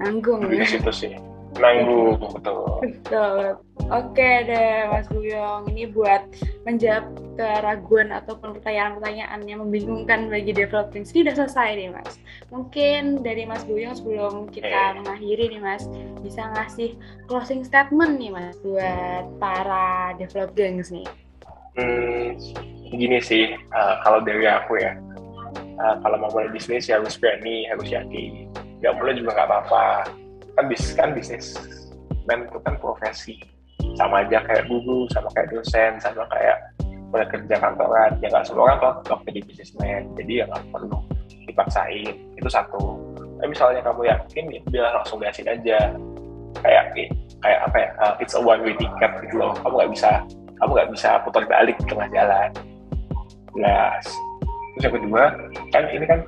nanggung 0.00 0.44
ya. 0.52 0.66
situ 0.66 0.92
sih. 0.92 1.12
Nanggung 1.56 2.20
betul. 2.20 2.84
betul. 2.84 3.56
Oke 3.86 4.30
deh 4.44 4.90
Mas 4.92 5.08
Buyong 5.08 5.70
ini 5.72 5.88
buat 5.88 6.26
menjawab 6.68 7.06
keraguan 7.38 8.12
ataupun 8.12 8.58
pertanyaan-pertanyaan 8.60 9.40
yang 9.46 9.62
membingungkan 9.64 10.28
bagi 10.28 10.52
developing 10.52 11.06
ini 11.06 11.24
udah 11.24 11.34
selesai 11.38 11.68
nih 11.80 11.88
Mas. 11.94 12.20
Mungkin 12.52 13.24
dari 13.24 13.48
Mas 13.48 13.64
Buyong 13.64 13.96
sebelum 13.96 14.52
kita 14.52 14.68
eh. 14.68 15.00
mengakhiri 15.00 15.54
nih 15.56 15.62
Mas 15.62 15.88
bisa 16.20 16.44
ngasih 16.58 16.98
closing 17.24 17.64
statement 17.64 18.20
nih 18.20 18.34
Mas 18.34 18.56
buat 18.60 19.24
para 19.40 20.12
developing 20.20 20.84
nih. 20.84 21.08
Hmm, 21.76 22.36
gini 22.92 23.20
sih. 23.22 23.56
Uh, 23.72 23.96
kalau 24.04 24.20
dari 24.20 24.44
aku 24.44 24.76
ya 24.76 24.92
uh, 25.80 25.96
kalau 26.02 26.16
mau 26.20 26.30
mulai 26.32 26.50
bisnis 26.52 26.88
ya 26.88 27.00
harus 27.00 27.16
berani 27.16 27.68
harus 27.68 27.88
yakin 27.88 28.48
nggak 28.80 28.94
boleh 28.96 29.12
juga 29.16 29.30
nggak 29.36 29.48
apa-apa. 29.48 29.86
Kan 30.56 30.64
bisnis 30.72 30.92
kan 30.96 31.10
bisnis 31.12 31.46
men 32.26 32.48
itu 32.50 32.58
kan 32.62 32.74
profesi. 32.78 33.36
Sama 33.96 34.26
aja 34.26 34.42
kayak 34.44 34.66
guru 34.68 35.06
sama 35.14 35.30
kayak 35.32 35.54
dosen 35.54 35.96
sama 36.02 36.26
kayak 36.28 36.58
kerja 37.32 37.56
kantoran. 37.56 38.12
Ya 38.20 38.28
nggak 38.28 38.44
semua 38.44 38.76
orang 38.76 39.00
tuh 39.06 39.18
jadi 39.24 39.40
bisnismen 39.46 40.02
jadi 40.20 40.32
ya 40.42 40.44
nggak 40.50 40.64
perlu 40.74 40.98
dipaksain. 41.48 42.14
Itu 42.36 42.48
satu. 42.50 42.98
Tapi 43.40 43.48
misalnya 43.52 43.80
kamu 43.84 44.08
yakin 44.08 44.44
ya 44.52 44.60
udah 44.68 44.92
langsung 45.00 45.18
gasin 45.22 45.48
aja. 45.48 45.78
Kayak 46.60 46.84
kayak 47.44 47.60
apa 47.68 47.76
ya 47.76 47.88
uh, 48.00 48.14
it's 48.18 48.34
a 48.34 48.40
one 48.40 48.60
way 48.64 48.74
ticket 48.76 49.12
gitu 49.24 49.36
loh. 49.40 49.52
Kamu 49.64 49.74
nggak 49.80 49.92
bisa 49.92 50.10
kamu 50.56 50.70
nggak 50.72 50.90
bisa 50.92 51.10
putar 51.24 51.44
balik 51.48 51.76
di 51.80 51.86
tengah 51.88 52.08
jalan. 52.12 52.50
Jelas. 53.56 54.04
Terus 54.76 54.82
yang 54.84 54.94
kedua 55.00 55.22
kan 55.72 55.84
ini 55.88 56.04
kan 56.04 56.20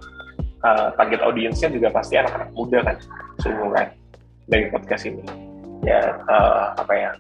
uh, 0.65 0.89
target 0.95 1.21
audiensnya 1.23 1.69
juga 1.71 1.89
pasti 1.93 2.19
anak-anak 2.19 2.51
muda 2.55 2.79
kan 2.83 2.97
seumuran 3.43 3.87
dari 4.49 4.65
podcast 4.73 5.05
ini. 5.07 5.23
Ya 5.87 6.19
uh, 6.27 6.75
apa 6.75 6.93
ya 6.95 7.11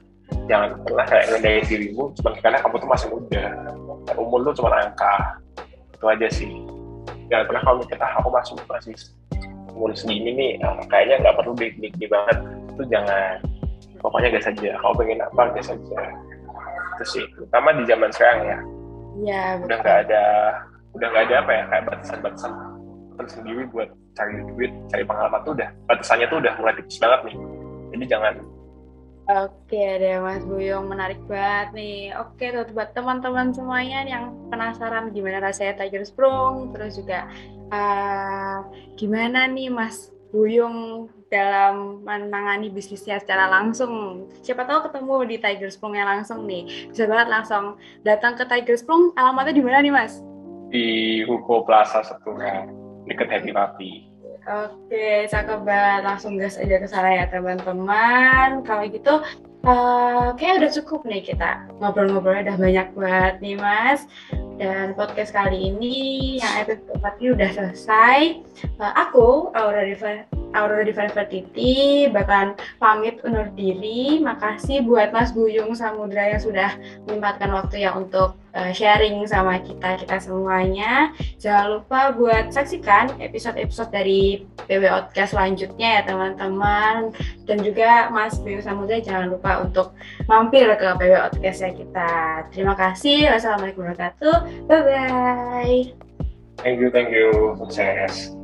jangan 0.51 0.77
pernah 0.85 1.07
kayak 1.07 1.25
ngedayin 1.33 1.65
dirimu 1.69 2.05
cuma 2.19 2.31
karena 2.41 2.59
kamu 2.61 2.77
tuh 2.81 2.91
masih 2.91 3.09
muda. 3.13 3.45
Umur 4.17 4.39
lu 4.49 4.51
cuma 4.57 4.73
angka 4.75 5.39
itu 5.95 6.07
aja 6.09 6.29
sih. 6.33 6.51
Jangan 7.29 7.45
pernah 7.45 7.63
kalau 7.63 7.85
kita 7.85 8.05
ah, 8.05 8.13
aku 8.19 8.29
masih 8.33 8.55
masih 8.67 8.95
umur 9.77 9.93
segini 9.95 10.31
nih 10.35 10.53
uh, 10.65 10.81
kayaknya 10.89 11.23
nggak 11.23 11.37
perlu 11.39 11.53
di, 11.55 11.69
di, 11.79 11.89
di 11.95 12.07
banget. 12.09 12.39
Itu 12.75 12.83
jangan. 12.89 13.45
Pokoknya 13.99 14.31
gas 14.31 14.47
saja 14.47 14.79
kalau 14.79 14.95
pengen 14.95 15.19
apa 15.19 15.43
gas 15.59 15.75
saja 15.75 16.01
itu 16.99 17.05
sih 17.15 17.25
terutama 17.35 17.75
di 17.79 17.83
zaman 17.87 18.11
sekarang 18.11 18.41
ya. 18.47 18.59
Ya 19.19 19.43
udah 19.59 19.77
nggak 19.83 19.99
ada 20.07 20.25
udah 20.95 21.07
nggak 21.15 21.25
ada 21.31 21.35
apa 21.43 21.51
ya 21.51 21.63
kayak 21.71 21.85
batasan-batasan 21.91 22.53
sendiri 23.27 23.67
buat 23.75 23.91
cari 24.15 24.39
duit, 24.55 24.71
cari 24.95 25.03
pengalaman 25.03 25.43
tuh 25.43 25.59
udah 25.59 25.69
batasannya 25.91 26.27
tuh 26.31 26.39
udah 26.39 26.53
mulai 26.63 26.75
tipis 26.79 27.03
banget 27.03 27.21
nih. 27.27 27.37
Jadi 27.91 28.05
jangan 28.07 28.35
Oke 29.29 30.01
deh 30.01 30.17
Mas 30.25 30.41
Buyung, 30.41 30.89
menarik 30.89 31.21
banget 31.29 31.77
nih. 31.77 32.17
Oke 32.17 32.49
tuh 32.49 32.65
buat 32.73 32.97
teman-teman 32.97 33.53
semuanya 33.53 34.01
yang 34.09 34.33
penasaran 34.49 35.13
gimana 35.13 35.45
rasanya 35.45 35.85
Tiger 35.85 36.01
Sprung, 36.09 36.73
terus 36.73 36.97
juga 36.97 37.29
uh, 37.69 38.65
gimana 38.97 39.45
nih 39.45 39.69
Mas 39.69 40.09
Buyung 40.33 41.09
dalam 41.29 42.01
menangani 42.09 42.73
bisnisnya 42.73 43.21
secara 43.21 43.53
langsung. 43.53 44.25
Siapa 44.41 44.65
tahu 44.65 44.89
ketemu 44.89 45.17
di 45.29 45.37
Tiger 45.37 45.69
Sprung 45.69 45.93
yang 45.93 46.09
langsung 46.09 46.49
nih. 46.49 46.89
Bisa 46.89 47.05
banget 47.05 47.29
langsung 47.29 47.77
datang 48.09 48.33
ke 48.33 48.49
Tiger 48.49 48.81
Sprung. 48.81 49.13
Alamatnya 49.13 49.61
di 49.61 49.61
mana 49.61 49.85
nih 49.85 49.93
Mas? 49.93 50.25
Di 50.73 51.21
Ruko 51.29 51.69
Plaza 51.69 52.01
Setunga 52.01 52.65
deket 53.09 53.29
Happy 53.33 53.51
Papi. 53.51 53.93
Oke, 54.49 55.29
cakep 55.29 55.61
banget. 55.61 56.01
Langsung 56.09 56.41
gas 56.41 56.57
aja 56.57 56.81
ke 56.81 56.89
sana 56.89 57.13
ya 57.13 57.25
teman-teman. 57.29 58.65
Kalau 58.65 58.85
gitu, 58.89 59.21
uh, 59.69 60.33
kayak 60.41 60.65
udah 60.65 60.71
cukup 60.81 61.05
nih 61.05 61.21
kita 61.21 61.69
ngobrol-ngobrolnya 61.77 62.49
udah 62.49 62.57
banyak 62.57 62.89
banget 62.97 63.35
nih 63.45 63.57
mas. 63.61 64.09
Dan 64.57 64.97
podcast 64.97 65.37
kali 65.37 65.71
ini 65.71 65.97
yang 66.41 66.65
episode 66.65 66.83
keempat 66.89 67.15
ini 67.21 67.29
udah 67.37 67.51
selesai. 67.53 68.21
Uh, 68.81 68.93
aku 68.97 69.53
Aurora 69.53 69.85
Diva 69.85 70.25
Aurora 70.57 70.81
Diversity 70.81 72.09
bakalan 72.09 72.57
pamit 72.81 73.21
undur 73.29 73.53
diri. 73.53 74.17
Makasih 74.25 74.81
buat 74.89 75.13
Mas 75.13 75.37
Buyung 75.37 75.77
Samudra 75.77 76.33
yang 76.33 76.41
sudah 76.41 76.73
menyempatkan 77.05 77.53
waktu 77.53 77.85
ya 77.85 77.93
untuk 77.93 78.33
uh, 78.59 78.73
sharing 78.75 79.23
sama 79.31 79.63
kita 79.63 80.03
kita 80.03 80.19
semuanya. 80.19 81.15
Jangan 81.39 81.79
lupa 81.79 82.11
buat 82.13 82.51
saksikan 82.51 83.15
episode-episode 83.23 83.95
dari 83.95 84.43
PW 84.67 84.83
Outcast 84.91 85.39
selanjutnya 85.39 86.03
ya 86.03 86.03
teman-teman. 86.03 87.15
Dan 87.47 87.63
juga 87.63 88.11
Mas 88.11 88.37
Buyung 88.43 88.61
Samudra 88.61 88.99
jangan 88.99 89.31
lupa 89.31 89.63
untuk 89.63 89.95
mampir 90.27 90.67
ke 90.75 90.89
PW 90.99 91.15
Outcast 91.31 91.63
ya 91.63 91.71
kita. 91.71 92.11
Terima 92.51 92.75
kasih. 92.75 93.31
Wassalamualaikum 93.31 93.87
warahmatullahi 93.87 94.19
wabarakatuh. 94.19 94.37
Bye 94.67 94.83
bye. 94.83 95.81
Thank 96.59 96.83
you, 96.83 96.91
thank 96.91 97.15
you, 97.15 97.55
sukses. 97.55 98.38